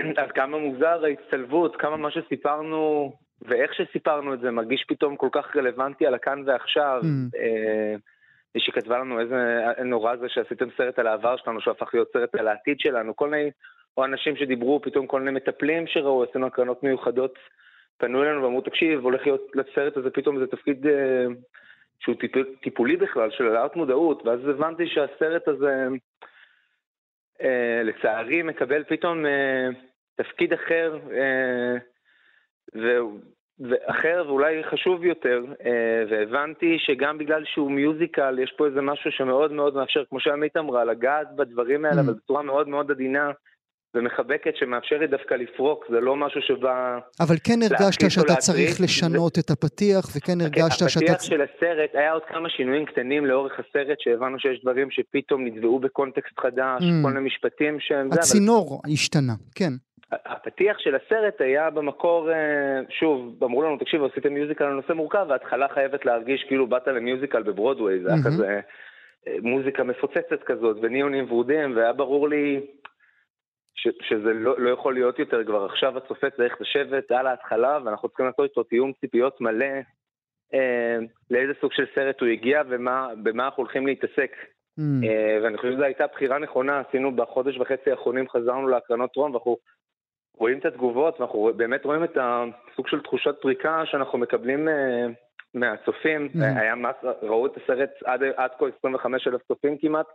Uh, 0.00 0.04
עד 0.16 0.32
כמה 0.32 0.58
מוזר 0.58 1.04
ההצטלבות, 1.04 1.76
כמה 1.76 1.96
מה 1.96 2.10
שסיפרנו 2.10 3.12
ואיך 3.42 3.74
שסיפרנו 3.74 4.34
את 4.34 4.40
זה 4.40 4.50
מרגיש 4.50 4.84
פתאום 4.88 5.16
כל 5.16 5.28
כך 5.32 5.56
רלוונטי 5.56 6.06
על 6.06 6.14
הכאן 6.14 6.42
ועכשיו. 6.46 7.00
Mm. 7.02 7.36
Uh, 7.36 8.00
מישהי 8.54 8.72
כתבה 8.72 8.98
לנו 8.98 9.20
איזה 9.20 9.36
נורא 9.84 10.16
זה 10.16 10.28
שעשיתם 10.28 10.68
סרט 10.76 10.98
על 10.98 11.06
העבר 11.06 11.36
שלנו, 11.36 11.60
שהפך 11.60 11.94
להיות 11.94 12.08
סרט 12.12 12.34
על 12.34 12.48
העתיד 12.48 12.80
שלנו, 12.80 13.16
כל 13.16 13.30
מיני, 13.30 13.50
או 13.96 14.04
אנשים 14.04 14.36
שדיברו, 14.36 14.82
פתאום 14.82 15.06
כל 15.06 15.20
מיני 15.20 15.36
מטפלים 15.36 15.86
שראו, 15.86 16.24
עשינו 16.24 16.46
הקרנות 16.46 16.82
מיוחדות 16.82 17.38
פנו 17.98 18.22
אלינו 18.22 18.42
ואמרו, 18.42 18.60
תקשיב, 18.60 19.00
הולך 19.00 19.26
להיות 19.26 19.50
לסרט 19.54 19.96
הזה 19.96 20.10
פתאום 20.10 20.36
איזה 20.36 20.46
תפקיד 20.46 20.86
אה, 20.86 21.26
שהוא 22.00 22.14
טיפ, 22.14 22.32
טיפולי 22.62 22.96
בכלל, 22.96 23.30
של 23.30 23.46
העלאת 23.46 23.76
מודעות, 23.76 24.26
ואז 24.26 24.40
הבנתי 24.48 24.86
שהסרט 24.86 25.48
הזה, 25.48 25.86
אה, 27.42 27.82
לצערי, 27.84 28.42
מקבל 28.42 28.84
פתאום 28.84 29.26
אה, 29.26 29.68
תפקיד 30.16 30.52
אחר, 30.52 30.98
אה, 31.12 31.76
ו... 32.74 32.98
ואחר 33.60 34.24
ואולי 34.26 34.64
חשוב 34.64 35.04
יותר, 35.04 35.44
אה, 35.66 36.04
והבנתי 36.10 36.78
שגם 36.78 37.18
בגלל 37.18 37.44
שהוא 37.44 37.70
מיוזיקל, 37.70 38.38
יש 38.38 38.52
פה 38.52 38.66
איזה 38.66 38.80
משהו 38.80 39.12
שמאוד 39.12 39.52
מאוד 39.52 39.74
מאפשר, 39.74 40.04
כמו 40.04 40.20
שעמית 40.20 40.56
אמרה, 40.56 40.84
לגעת 40.84 41.36
בדברים 41.36 41.84
האלה, 41.84 42.00
mm. 42.00 42.04
אבל 42.04 42.12
בצורה 42.12 42.42
מאוד 42.42 42.68
מאוד 42.68 42.90
עדינה. 42.90 43.30
ומחבקת 43.94 44.56
שמאפשרת 44.56 45.10
דווקא 45.10 45.34
לפרוק, 45.34 45.86
זה 45.90 46.00
לא 46.00 46.16
משהו 46.16 46.40
שבא... 46.42 46.98
אבל 47.20 47.36
כן 47.44 47.58
הרגשת 47.62 48.10
שאתה 48.10 48.34
צריך 48.34 48.80
לשנות 48.80 49.34
זה... 49.34 49.40
את 49.40 49.50
הפתיח, 49.50 50.04
וכן 50.16 50.40
הרגשת 50.40 50.72
הפתיח 50.72 50.88
שאתה... 50.88 51.12
הפתיח 51.12 51.22
של 51.22 51.40
הסרט, 51.42 51.90
היה 51.94 52.12
עוד 52.12 52.22
כמה 52.28 52.48
שינויים 52.48 52.84
קטנים 52.86 53.26
לאורך 53.26 53.52
הסרט, 53.52 54.00
שהבנו 54.00 54.40
שיש 54.40 54.60
דברים 54.62 54.90
שפתאום 54.90 55.44
נתבעו 55.46 55.78
בקונטקסט 55.78 56.38
חדש, 56.40 56.82
mm. 56.82 57.02
כל 57.02 57.08
מיני 57.08 57.26
משפטים 57.26 57.80
שהם... 57.80 58.12
הצינור 58.12 58.80
אבל... 58.84 58.92
השתנה, 58.92 59.32
כן. 59.54 59.72
הפתיח 60.12 60.78
של 60.78 60.94
הסרט 60.94 61.40
היה 61.40 61.70
במקור, 61.70 62.30
אה, 62.30 62.80
שוב, 63.00 63.44
אמרו 63.44 63.62
לנו, 63.62 63.76
תקשיבו, 63.76 64.06
עשיתם 64.06 64.34
מיוזיקל 64.34 64.64
על 64.64 64.72
נושא 64.72 64.92
מורכב, 64.92 65.26
וההתחלה 65.28 65.66
חייבת 65.74 66.04
להרגיש 66.04 66.44
כאילו 66.48 66.66
באת 66.66 66.86
למיוזיקל 66.86 67.42
בברודוויי, 67.42 68.00
זה 68.00 68.08
היה 68.08 68.18
mm-hmm. 68.18 68.26
כזה 68.26 68.60
אה, 69.26 69.36
מוזיקה 69.42 69.84
מפוצצת 69.84 70.42
כזאת, 70.46 70.76
וניונים 70.82 71.24
ורודים, 71.28 71.76
והיה 71.76 71.92
ברור 71.92 72.28
לי 72.28 72.60
ש, 73.84 73.88
שזה 74.00 74.32
לא, 74.34 74.60
לא 74.60 74.70
יכול 74.70 74.94
להיות 74.94 75.18
יותר 75.18 75.44
כבר 75.44 75.64
עכשיו 75.64 75.98
הצופה 75.98 76.30
צריך 76.30 76.60
לשבת 76.60 77.10
על 77.10 77.26
ההתחלה 77.26 77.78
ואנחנו 77.84 78.08
צריכים 78.08 78.26
לעשות 78.26 78.50
איתו 78.50 78.62
תיאום 78.62 78.92
ציפיות 79.00 79.40
מלא 79.40 79.66
אה, 80.54 80.98
לאיזה 81.30 81.52
סוג 81.60 81.72
של 81.72 81.84
סרט 81.94 82.20
הוא 82.20 82.28
הגיע 82.28 82.62
ובמה 82.68 83.44
אנחנו 83.44 83.62
הולכים 83.62 83.86
להתעסק. 83.86 84.36
Mm. 84.80 84.82
אה, 85.04 85.38
ואני 85.42 85.56
חושב 85.56 85.72
שזו 85.72 85.82
הייתה 85.82 86.06
בחירה 86.06 86.38
נכונה, 86.38 86.80
עשינו 86.80 87.16
בחודש 87.16 87.58
וחצי 87.58 87.90
האחרונים, 87.90 88.28
חזרנו 88.28 88.68
להקרנות 88.68 89.12
טרום 89.12 89.30
ואנחנו 89.30 89.56
רואים 90.36 90.58
את 90.58 90.66
התגובות 90.66 91.20
ואנחנו 91.20 91.50
באמת 91.56 91.84
רואים 91.84 92.04
את 92.04 92.18
הסוג 92.20 92.88
של 92.88 93.00
תחושת 93.00 93.34
פריקה 93.40 93.82
שאנחנו 93.86 94.18
מקבלים 94.18 94.68
אה, 94.68 95.06
מהצופים. 95.54 96.28
Mm. 96.34 96.38
היה 96.60 96.74
מס, 96.74 96.96
ראו 97.22 97.46
את 97.46 97.56
הסרט 97.56 97.90
עד, 98.04 98.22
עד 98.36 98.50
כה 98.58 98.66
25 98.78 99.26
אלף 99.26 99.42
צופים 99.48 99.78
כמעט. 99.78 100.06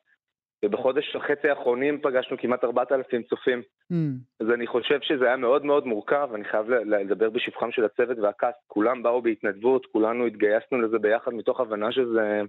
ובחודש 0.66 1.16
וחצי 1.16 1.50
האחרונים 1.50 2.02
פגשנו 2.02 2.38
כמעט 2.38 2.64
4,000 2.64 3.24
צופים. 3.24 3.62
Mm. 3.92 3.96
אז 4.40 4.48
אני 4.54 4.68
חושב 4.68 5.00
שזה 5.02 5.26
היה 5.26 5.38
מאוד 5.38 5.66
מאוד 5.66 5.86
מורכב, 5.86 6.30
אני 6.36 6.44
חייב 6.44 6.70
לדבר 6.70 7.30
בשבחם 7.30 7.72
של 7.72 7.86
הצוות 7.86 8.18
והקאסט, 8.18 8.58
כולם 8.68 9.04
באו 9.04 9.22
בהתנדבות, 9.22 9.86
כולנו 9.86 10.26
התגייסנו 10.26 10.82
לזה 10.82 11.00
ביחד 11.00 11.34
מתוך 11.34 11.60
הבנה 11.60 11.92
שזה 11.92 12.42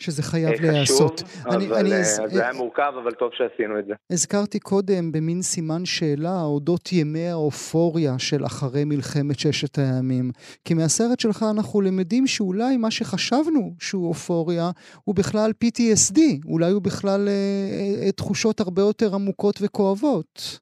שזה 0.00 0.22
חייב 0.22 0.50
אה, 0.50 0.70
להיעשות. 0.70 1.20
חשוב, 1.20 1.52
אני, 1.52 1.66
אבל 1.66 1.76
אני, 1.76 1.92
אה, 1.92 2.02
זה 2.04 2.42
היה 2.42 2.52
מורכב, 2.52 2.92
אבל 3.02 3.10
טוב 3.10 3.30
שעשינו 3.34 3.78
את 3.78 3.86
זה. 3.86 3.94
הזכרתי 4.10 4.58
קודם 4.58 5.12
במין 5.12 5.42
סימן 5.42 5.84
שאלה 5.84 6.42
אודות 6.42 6.92
ימי 6.92 7.28
האופוריה 7.28 8.12
של 8.18 8.44
אחרי 8.46 8.84
מלחמת 8.84 9.38
ששת 9.38 9.78
הימים. 9.78 10.30
כי 10.64 10.74
מהסרט 10.74 11.20
שלך 11.20 11.44
אנחנו 11.54 11.80
למדים 11.80 12.26
שאולי 12.26 12.76
מה 12.76 12.90
שחשבנו 12.90 13.74
שהוא 13.80 14.08
אופוריה 14.08 14.64
הוא 15.04 15.14
בכלל 15.16 15.50
PTSD, 15.64 16.18
אולי 16.48 16.70
הוא 16.70 16.82
בכלל 16.82 17.28
אה, 17.28 18.06
אה, 18.06 18.12
תחושות 18.12 18.60
הרבה 18.60 18.82
יותר 18.82 19.14
עמוקות 19.14 19.54
וכואבות. 19.62 20.60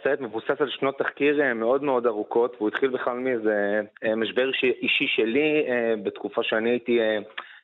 הסרט 0.00 0.20
מבוסס 0.20 0.60
על 0.60 0.70
שנות 0.70 0.98
תחקיר 0.98 1.54
מאוד 1.54 1.82
מאוד 1.82 2.06
ארוכות, 2.06 2.56
והוא 2.56 2.68
התחיל 2.68 2.90
בכלל 2.90 3.18
מאיזה 3.18 3.80
משבר 4.16 4.50
אישי 4.82 5.06
שלי 5.06 5.66
בתקופה 6.02 6.42
שאני 6.42 6.70
הייתי 6.70 6.98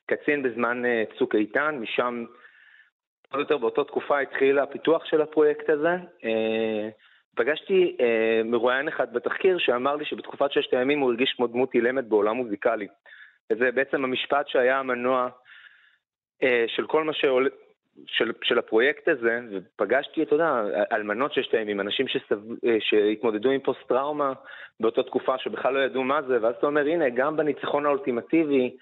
קצין 0.07 0.43
בזמן 0.43 0.85
אה, 0.85 1.05
צוק 1.19 1.35
איתן, 1.35 1.79
משם, 1.81 2.25
עוד 3.33 3.41
יותר 3.41 3.59
באותה 3.59 3.85
תקופה 3.85 4.21
התחיל 4.21 4.59
הפיתוח 4.59 5.05
של 5.05 5.21
הפרויקט 5.21 5.71
הזה. 5.71 5.97
אה, 6.25 6.89
פגשתי 7.37 7.97
אה, 8.01 8.41
מרואיין 8.45 8.89
אחד 8.89 9.13
בתחקיר 9.13 9.59
שאמר 9.59 9.97
לי 9.97 10.05
שבתקופת 10.05 10.53
ששת 10.53 10.75
הימים 10.75 11.01
הוא 11.01 11.11
הרגיש 11.11 11.33
כמו 11.37 11.47
דמות 11.47 11.75
אילמת 11.75 12.05
בעולם 12.05 12.37
מוזיקלי. 12.37 12.87
וזה 13.53 13.73
בעצם 13.73 14.05
המשפט 14.05 14.49
שהיה 14.49 14.79
המנוע 14.79 15.29
של 16.67 16.87
כל 16.87 17.05
מה 17.05 17.13
שעולה, 17.13 17.49
של, 18.07 18.33
של 18.43 18.59
הפרויקט 18.59 19.09
הזה, 19.09 19.41
ופגשתי, 19.53 20.23
אתה 20.23 20.35
יודע, 20.35 20.63
אלמנות 20.93 21.33
להם, 21.53 21.69
עם 21.69 21.81
אנשים 21.81 22.09
שסב, 22.09 22.39
שהתמודדו 22.81 23.51
עם 23.51 23.61
פוסט-טראומה 23.61 24.33
באותה 24.81 25.03
תקופה, 25.03 25.39
שבכלל 25.39 25.75
לא 25.75 25.79
ידעו 25.79 26.05
מה 26.05 26.23
זה, 26.23 26.39
ואז 26.43 26.55
אתה 26.59 26.67
אומר, 26.67 26.87
הנה, 26.87 27.09
גם 27.09 27.37
בניצחון 27.37 27.87
האולטימטיבי, 27.87 28.77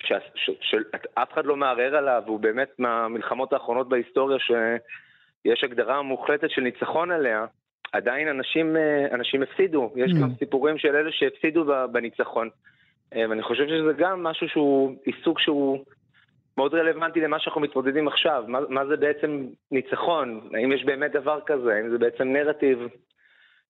שאף 0.00 1.32
אחד 1.32 1.46
לא 1.46 1.56
מערער 1.56 1.96
עליו, 1.96 2.22
הוא 2.26 2.40
באמת 2.40 2.68
מהמלחמות 2.78 3.52
האחרונות 3.52 3.88
בהיסטוריה, 3.88 4.38
שיש 4.38 5.64
הגדרה 5.64 6.02
מוחלטת 6.02 6.50
של 6.50 6.60
ניצחון 6.60 7.10
עליה, 7.10 7.46
עדיין 7.92 8.28
אנשים, 8.28 8.76
אה, 8.76 9.06
אנשים 9.14 9.42
הפסידו. 9.42 9.92
יש 9.96 10.12
mm. 10.12 10.22
גם 10.22 10.28
סיפורים 10.38 10.78
של 10.78 10.96
אלה 10.96 11.12
שהפסידו 11.12 11.64
בניצחון. 11.92 12.48
אה, 13.14 13.24
ואני 13.30 13.42
חושב 13.42 13.64
שזה 13.68 13.92
גם 13.98 14.22
משהו 14.22 14.48
שהוא 14.48 14.94
עיסוק 15.04 15.40
שהוא 15.40 15.84
מאוד 16.56 16.74
רלוונטי 16.74 17.20
למה 17.20 17.38
שאנחנו 17.40 17.60
מתמודדים 17.60 18.08
עכשיו. 18.08 18.44
מה, 18.48 18.58
מה 18.68 18.86
זה 18.86 18.96
בעצם 18.96 19.46
ניצחון? 19.70 20.40
האם 20.54 20.72
יש 20.72 20.84
באמת 20.84 21.12
דבר 21.12 21.40
כזה? 21.46 21.74
האם 21.74 21.90
זה 21.90 21.98
בעצם 21.98 22.32
נרטיב? 22.32 22.78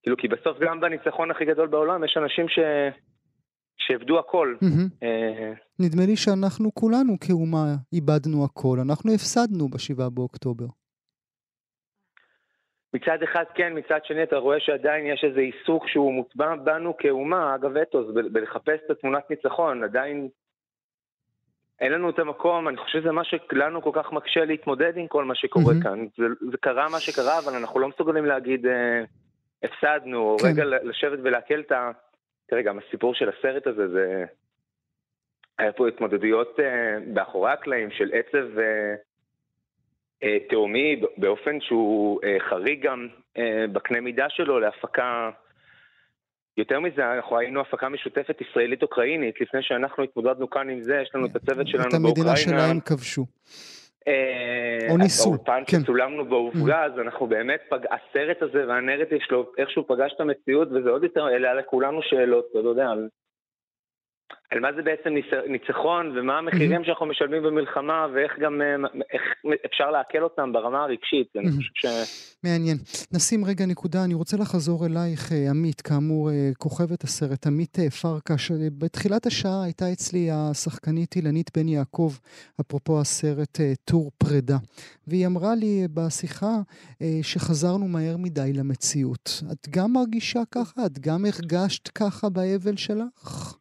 כאילו, 0.02 0.16
כי 0.16 0.28
בסוף 0.28 0.58
גם 0.58 0.80
בניצחון 0.80 1.30
הכי 1.30 1.44
גדול 1.44 1.66
בעולם 1.66 2.04
יש 2.04 2.16
אנשים 2.16 2.48
ש... 2.48 2.58
שאיבדו 3.78 4.18
הכל. 4.18 4.54
Mm-hmm. 4.62 5.04
נדמה 5.78 6.06
לי 6.06 6.16
שאנחנו 6.16 6.74
כולנו 6.74 7.20
כאומה 7.20 7.74
איבדנו 7.92 8.44
הכל. 8.44 8.78
אנחנו 8.80 9.14
הפסדנו 9.14 9.68
בשבעה 9.68 10.10
באוקטובר. 10.10 10.66
מצד 12.94 13.22
אחד 13.24 13.44
כן, 13.54 13.72
מצד 13.78 13.98
שני 14.04 14.22
אתה 14.22 14.36
רואה 14.36 14.60
שעדיין 14.60 15.06
יש 15.06 15.24
איזה 15.24 15.40
עיסוק 15.40 15.88
שהוא 15.88 16.14
מוטבע 16.14 16.56
בנו 16.56 16.96
כאומה, 16.96 17.54
אגב 17.54 17.76
אתוס, 17.76 18.06
בלחפש 18.32 18.78
את 18.86 18.90
התמונת 18.90 19.30
ניצחון, 19.30 19.84
עדיין 19.84 20.28
אין 21.80 21.92
לנו 21.92 22.10
את 22.10 22.18
המקום, 22.18 22.68
אני 22.68 22.76
חושב 22.76 23.00
שזה 23.00 23.12
מה 23.12 23.22
שלנו 23.24 23.82
כל 23.82 23.90
כך 23.94 24.12
מקשה 24.12 24.44
להתמודד 24.44 24.96
עם 24.96 25.06
כל 25.06 25.24
מה 25.24 25.34
שקורה 25.34 25.74
mm-hmm. 25.74 25.82
כאן. 25.82 26.06
זה, 26.18 26.24
זה 26.50 26.56
קרה 26.60 26.88
מה 26.88 27.00
שקרה, 27.00 27.38
אבל 27.38 27.54
אנחנו 27.54 27.80
לא 27.80 27.88
מסוגלים 27.88 28.26
להגיד 28.26 28.66
אה, 28.66 29.04
הפסדנו, 29.62 30.18
או 30.18 30.36
כן. 30.38 30.48
רגע 30.48 30.64
לשבת 30.64 31.18
ולעכל 31.22 31.60
את 31.60 31.72
ה... 31.72 31.90
תראה, 32.48 32.62
גם 32.62 32.78
הסיפור 32.78 33.14
של 33.14 33.28
הסרט 33.28 33.66
הזה, 33.66 33.88
זה... 33.88 34.24
היה 35.58 35.72
פה 35.72 35.88
התמודדויות 35.88 36.60
אה, 36.60 36.98
באחורי 37.14 37.52
הקלעים 37.52 37.90
של 37.90 38.10
עצב... 38.12 38.58
אה, 38.58 38.94
אה, 40.22 40.36
תאומי 40.50 41.00
באופן 41.16 41.60
שהוא 41.60 42.20
חריג 42.50 42.86
גם 42.86 43.08
בקנה 43.72 44.00
מידה 44.00 44.26
שלו 44.28 44.60
להפקה. 44.60 45.30
יותר 46.56 46.80
מזה, 46.80 47.12
אנחנו 47.16 47.38
היינו 47.38 47.60
הפקה 47.60 47.88
משותפת 47.88 48.40
ישראלית-אוקראינית, 48.40 49.40
לפני 49.40 49.62
שאנחנו 49.62 50.04
התמודדנו 50.04 50.50
כאן 50.50 50.70
עם 50.70 50.82
זה, 50.82 51.00
יש 51.02 51.10
לנו 51.14 51.26
את 51.26 51.36
הצוות 51.36 51.68
שלנו 51.68 51.84
באוקראינה. 51.84 52.12
את 52.12 52.16
המדינה 52.16 52.36
שלהם 52.36 52.80
כבשו. 52.80 53.26
או 54.90 54.96
ניסו, 54.96 55.34
כן. 55.44 55.80
שצולמנו 55.82 56.24
בו 56.24 56.36
הופגז, 56.36 56.92
mm. 56.96 57.00
אנחנו 57.00 57.26
באמת, 57.26 57.60
פג... 57.68 57.78
הסרט 57.90 58.42
הזה 58.42 58.68
והנרטיב 58.68 59.18
שלו, 59.20 59.52
איכשהו 59.58 59.86
פגש 59.86 60.12
את 60.16 60.20
המציאות, 60.20 60.68
וזה 60.72 60.90
עוד 60.90 61.02
יותר 61.02 61.24
העלה 61.24 61.54
לכולנו 61.54 62.02
שאלות, 62.02 62.46
אתה 62.50 62.58
יודע, 62.58 62.88
על 64.50 64.60
מה 64.60 64.68
זה 64.76 64.82
בעצם 64.82 65.10
ניצחון 65.48 66.18
ומה 66.18 66.38
המחירים 66.38 66.80
mm-hmm. 66.80 66.86
שאנחנו 66.86 67.06
משלמים 67.06 67.42
במלחמה 67.42 68.06
ואיך 68.14 68.32
גם 68.40 68.62
אה, 68.62 68.88
איך 69.12 69.22
אפשר 69.66 69.90
לעכל 69.90 70.22
אותם 70.22 70.52
ברמה 70.52 70.82
הרגשית. 70.82 71.36
אני 71.36 71.50
חושב 71.50 71.70
ש... 71.74 71.86
מעניין. 72.44 72.76
נשים 73.12 73.44
רגע 73.44 73.66
נקודה, 73.66 74.04
אני 74.04 74.14
רוצה 74.14 74.36
לחזור 74.36 74.86
אלייך, 74.86 75.32
אה, 75.32 75.50
עמית, 75.50 75.80
כאמור, 75.80 76.30
אה, 76.30 76.50
כוכבת 76.58 77.04
הסרט, 77.04 77.46
עמית 77.46 77.76
פרקש. 78.02 78.52
בתחילת 78.78 79.26
השעה 79.26 79.64
הייתה 79.64 79.92
אצלי 79.92 80.28
השחקנית 80.32 81.16
אילנית 81.16 81.50
בן 81.58 81.68
יעקב, 81.68 82.12
אפרופו 82.60 83.00
הסרט 83.00 83.60
טור 83.84 84.10
פרידה, 84.18 84.56
והיא 85.06 85.26
אמרה 85.26 85.54
לי 85.54 85.86
בשיחה 85.94 86.54
שחזרנו 87.22 87.88
מהר 87.88 88.16
מדי 88.16 88.52
למציאות. 88.52 89.42
את 89.52 89.68
גם 89.70 89.92
מרגישה 89.92 90.40
ככה? 90.54 90.86
את 90.86 90.98
גם 90.98 91.24
הרגשת 91.24 91.88
ככה 91.88 92.28
באבל 92.28 92.76
שלך? 92.76 93.58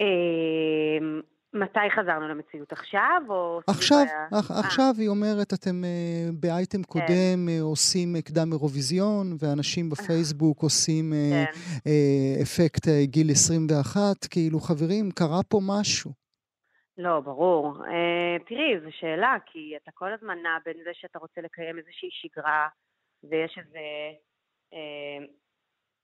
אמ, 0.00 1.20
מתי 1.54 1.90
חזרנו 1.96 2.28
למציאות? 2.28 2.72
עכשיו 2.72 3.22
או... 3.28 3.60
עכשיו, 3.66 4.04
אח, 4.40 4.50
אה. 4.50 4.60
עכשיו 4.60 4.92
היא 4.98 5.08
אומרת, 5.08 5.52
אתם 5.54 5.82
uh, 5.84 6.32
באייטם 6.40 6.82
כן. 6.82 6.82
קודם 6.82 7.48
uh, 7.48 7.62
עושים 7.62 8.08
קדם 8.24 8.52
אירוויזיון, 8.52 9.26
ואנשים 9.38 9.90
בפייסבוק 9.90 10.62
עושים 10.62 11.12
uh, 11.12 11.16
כן. 11.54 11.60
uh, 11.78 12.42
אפקט 12.42 12.84
uh, 12.84 12.90
גיל 13.04 13.30
21, 13.30 13.98
כאילו, 14.30 14.60
חברים, 14.60 15.10
קרה 15.10 15.42
פה 15.48 15.58
משהו. 15.66 16.10
לא, 16.98 17.20
ברור. 17.20 17.74
Uh, 17.84 18.48
תראי, 18.48 18.80
זו 18.84 18.88
שאלה, 18.90 19.36
כי 19.46 19.74
אתה 19.82 19.90
כל 19.94 20.12
הזמן 20.12 20.38
נע 20.42 20.58
בין 20.64 20.76
זה 20.84 20.90
שאתה 20.92 21.18
רוצה 21.18 21.40
לקיים 21.40 21.78
איזושהי 21.78 22.08
שגרה, 22.12 22.68
ויש 23.24 23.58
איזה, 23.58 23.78
uh, 24.72 25.26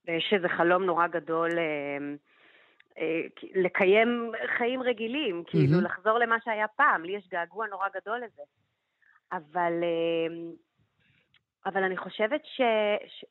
ויש 0.07 0.33
איזה 0.37 0.49
חלום 0.49 0.83
נורא 0.83 1.07
גדול, 1.07 1.51
uh, 1.51 2.34
לקיים 3.55 4.33
חיים 4.57 4.83
רגילים, 4.83 5.43
כאילו 5.47 5.81
לחזור 5.81 6.19
למה 6.19 6.37
שהיה 6.45 6.69
פעם, 6.69 7.05
לי 7.05 7.13
יש 7.13 7.29
געגוע 7.29 7.67
נורא 7.67 7.89
גדול 7.95 8.19
לזה. 8.19 8.43
אבל, 9.33 9.73
אה, 9.83 10.51
אבל 11.67 11.83
אני 11.83 11.97
חושבת 11.97 12.41
ש, 12.45 12.61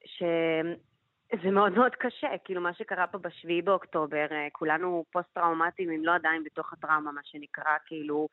ש, 0.06 0.24
שזה 1.36 1.52
מאוד 1.52 1.74
מאוד 1.74 1.96
קשה, 1.96 2.28
כאילו 2.44 2.62
מה 2.62 2.74
שקרה 2.74 3.08
פה 3.08 3.18
בשביעי 3.18 3.62
באוקטובר, 3.62 4.26
אה, 4.32 4.48
כולנו 4.52 5.06
פוסט-טראומטיים, 5.12 5.92
אם 5.92 6.06
לא 6.06 6.16
עדיין 6.16 6.44
בתוך 6.44 6.74
הטראומה, 6.74 7.12
מה 7.12 7.22
שנקרא, 7.24 7.78
כאילו, 7.86 8.28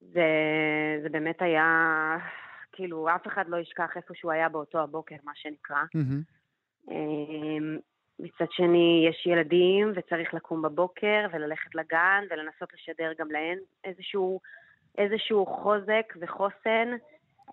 זה, 0.00 0.30
זה 1.02 1.08
באמת 1.08 1.42
היה, 1.42 1.66
כאילו, 2.72 3.08
אף 3.14 3.26
אחד 3.26 3.48
לא 3.48 3.56
ישכח 3.56 3.96
איפה 3.96 4.14
שהוא 4.14 4.32
היה 4.32 4.48
באותו 4.48 4.80
הבוקר, 4.80 5.16
מה 5.24 5.32
שנקרא. 5.34 5.82
Mm-hmm. 5.96 6.92
מצד 8.22 8.46
שני, 8.50 9.06
יש 9.08 9.26
ילדים 9.26 9.92
וצריך 9.94 10.34
לקום 10.34 10.62
בבוקר 10.62 11.26
וללכת 11.32 11.74
לגן 11.74 12.24
ולנסות 12.30 12.72
לשדר 12.74 13.12
גם 13.18 13.30
להן 13.30 13.58
איזשהו, 13.84 14.40
איזשהו 14.98 15.46
חוזק 15.46 16.14
וחוסן. 16.20 16.88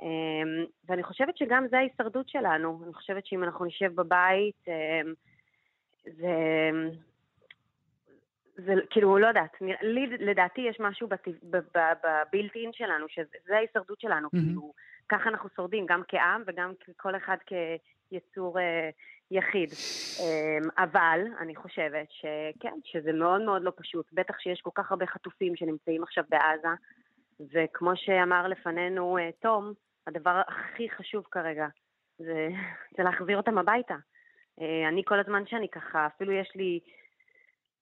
אמ, 0.02 0.66
ואני 0.88 1.04
חושבת 1.04 1.38
שגם 1.38 1.68
זה 1.70 1.78
ההישרדות 1.78 2.30
שלנו. 2.30 2.80
אני 2.84 2.94
חושבת 2.94 3.26
שאם 3.26 3.44
אנחנו 3.44 3.66
נשב 3.66 3.96
בבית, 3.96 4.68
אמ, 4.68 5.14
זה... 6.04 6.30
זה 8.66 8.74
כאילו, 8.90 9.18
לא 9.18 9.28
יודעת, 9.28 9.58
לי 9.82 10.08
לדעתי 10.08 10.62
יש 10.62 10.80
משהו 10.80 11.08
בבילט 11.52 12.56
אין 12.56 12.74
שלנו, 12.74 13.06
שזה 13.10 13.56
ההישרדות 13.56 14.00
שלנו, 14.00 14.28
mm-hmm. 14.28 14.40
כאילו, 14.40 14.74
ככה 15.10 15.30
אנחנו 15.30 15.50
שורדים, 15.56 15.86
גם 15.86 16.02
כעם 16.08 16.44
וגם 16.48 16.74
כל 16.98 17.16
אחד 17.16 17.38
כיצור 18.10 18.60
אה, 18.60 18.90
יחיד. 19.32 19.70
אמ, 20.20 20.70
אבל 20.78 21.20
אני 21.40 21.56
חושבת 21.56 22.08
שכן, 22.12 22.74
שזה 22.84 23.12
מאוד 23.14 23.42
מאוד 23.42 23.62
לא 23.64 23.72
פשוט. 23.76 24.06
בטח 24.14 24.40
שיש 24.40 24.62
כל 24.62 24.70
כך 24.76 24.92
הרבה 24.92 25.06
חטופים 25.06 25.56
שנמצאים 25.56 26.04
עכשיו 26.04 26.24
בעזה, 26.30 26.76
וכמו 27.54 27.92
שאמר 27.96 28.48
לפנינו 28.48 29.18
אה, 29.18 29.30
תום, 29.42 29.74
הדבר 30.08 30.42
הכי 30.48 30.90
חשוב 30.90 31.24
כרגע 31.32 31.68
זה, 32.18 32.48
זה 32.98 33.04
להחזיר 33.04 33.38
אותם 33.38 33.58
הביתה. 33.58 33.96
אה, 34.62 34.90
אני 34.90 35.02
כל 35.06 35.20
הזמן 35.20 35.44
שאני 35.48 35.68
ככה, 35.70 36.08
אפילו 36.08 36.32
יש 36.32 36.52
לי, 36.56 36.80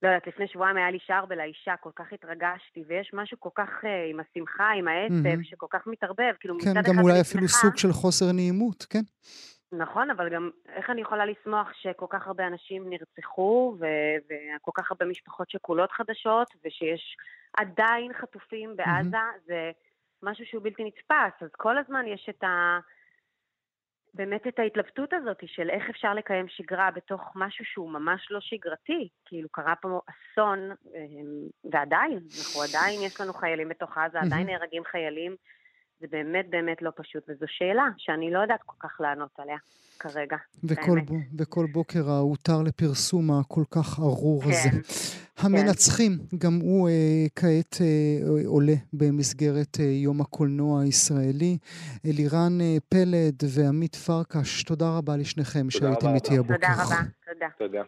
לא 0.02 0.08
יודעת, 0.08 0.28
לפני 0.28 0.48
שבועיים 0.48 0.78
היה 0.78 0.92
לי 0.92 0.98
שער 1.06 1.26
בלאישה, 1.26 1.76
כל 1.82 1.92
כך 1.96 2.14
התרגשתי, 2.14 2.84
ויש 2.88 3.12
משהו 3.14 3.40
כל 3.40 3.50
כך 3.56 3.70
uh, 3.84 3.88
עם 4.12 4.20
השמחה, 4.20 4.70
עם 4.78 4.88
העצב, 4.88 5.40
mm-hmm. 5.40 5.44
שכל 5.44 5.66
כך 5.70 5.88
מתערבב, 5.88 6.34
כאילו 6.40 6.56
כן. 6.60 6.74
כן, 6.74 6.82
גם 6.82 7.00
אולי 7.00 7.22
אפילו 7.22 7.48
סוג 7.48 7.78
של 7.78 7.92
חוסר 7.92 8.32
נעימות, 8.32 8.86
כן. 8.90 9.04
נכון, 9.72 10.10
אבל 10.10 10.30
גם 10.30 10.50
איך 10.68 10.90
אני 10.90 11.02
יכולה 11.02 11.26
לשמוח 11.26 11.74
שכל 11.74 12.06
כך 12.10 12.28
הרבה 12.28 12.48
אנשים 12.48 12.90
נרצחו 12.90 13.76
ו- 13.80 14.18
וכל 14.26 14.72
כך 14.74 14.92
הרבה 14.92 15.06
משפחות 15.06 15.50
שכולות 15.50 15.92
חדשות 15.92 16.48
ושיש 16.66 17.18
עדיין 17.58 18.14
חטופים 18.14 18.76
בעזה, 18.76 19.18
mm-hmm. 19.18 19.46
זה 19.46 19.72
משהו 20.24 20.46
שהוא 20.46 20.64
בלתי 20.64 20.84
נתפס. 20.84 21.44
אז 21.44 21.50
כל 21.58 21.78
הזמן 21.78 22.08
יש 22.08 22.28
את 22.30 22.44
ה... 22.44 22.80
באמת 24.14 24.48
את 24.48 24.60
ההתלבטות 24.60 25.14
הזאת 25.14 25.38
של 25.46 25.70
איך 25.70 25.90
אפשר 25.90 26.14
לקיים 26.14 26.48
שגרה 26.48 26.92
בתוך 26.92 27.32
משהו 27.36 27.66
שהוא 27.66 27.90
ממש 27.90 28.28
לא 28.32 28.40
שגרתי. 28.42 29.10
כאילו 29.26 29.50
קרה 29.50 29.76
פה 29.76 30.02
אסון, 30.10 30.60
אמ, 30.96 31.72
ועדיין, 31.72 32.20
אנחנו 32.38 32.62
עדיין, 32.62 33.00
יש 33.02 33.22
לנו 33.22 33.34
חיילים 33.34 33.70
בתוך 33.70 33.98
עזה, 33.98 34.20
עדיין 34.22 34.48
נהרגים 34.48 34.84
חיילים. 34.84 35.36
זה 36.00 36.08
באמת 36.12 36.46
באמת 36.50 36.82
לא 36.82 36.92
פשוט, 36.96 37.24
וזו 37.30 37.46
שאלה 37.48 37.84
שאני 37.98 38.32
לא 38.32 38.40
יודעת 38.40 38.60
כל 38.66 38.76
כך 38.80 39.02
לענות 39.02 39.32
עליה 39.38 39.58
כרגע. 40.00 40.38
וכל, 40.64 41.00
ב, 41.00 41.42
וכל 41.42 41.66
בוקר 41.72 42.10
ההותר 42.10 42.62
לפרסום 42.62 43.32
הכל 43.32 43.64
כך 43.72 44.00
ארור 44.00 44.44
כן, 44.44 44.50
הזה. 44.50 44.70
המנצחים, 45.38 46.18
כן. 46.32 46.38
גם 46.38 46.60
הוא 46.62 46.90
אה, 46.90 47.26
כעת 47.36 47.78
אה, 47.82 48.46
עולה 48.46 48.74
במסגרת 48.94 49.78
אה, 49.80 49.86
יום 49.86 50.22
הקולנוע 50.22 50.82
הישראלי. 50.82 51.58
אלירן 52.06 52.62
אה, 52.62 52.78
פלד 52.90 53.36
ועמית 53.56 53.96
פרקש, 53.96 54.64
תודה 54.64 54.98
רבה 54.98 55.18
לשניכם 55.18 55.70
שהייתם 55.70 56.16
איתי 56.16 56.38
הבוקר. 56.38 56.56
תודה 56.56 56.74
רבה, 56.84 57.02
תודה. 57.26 57.48
תודה. 57.58 57.82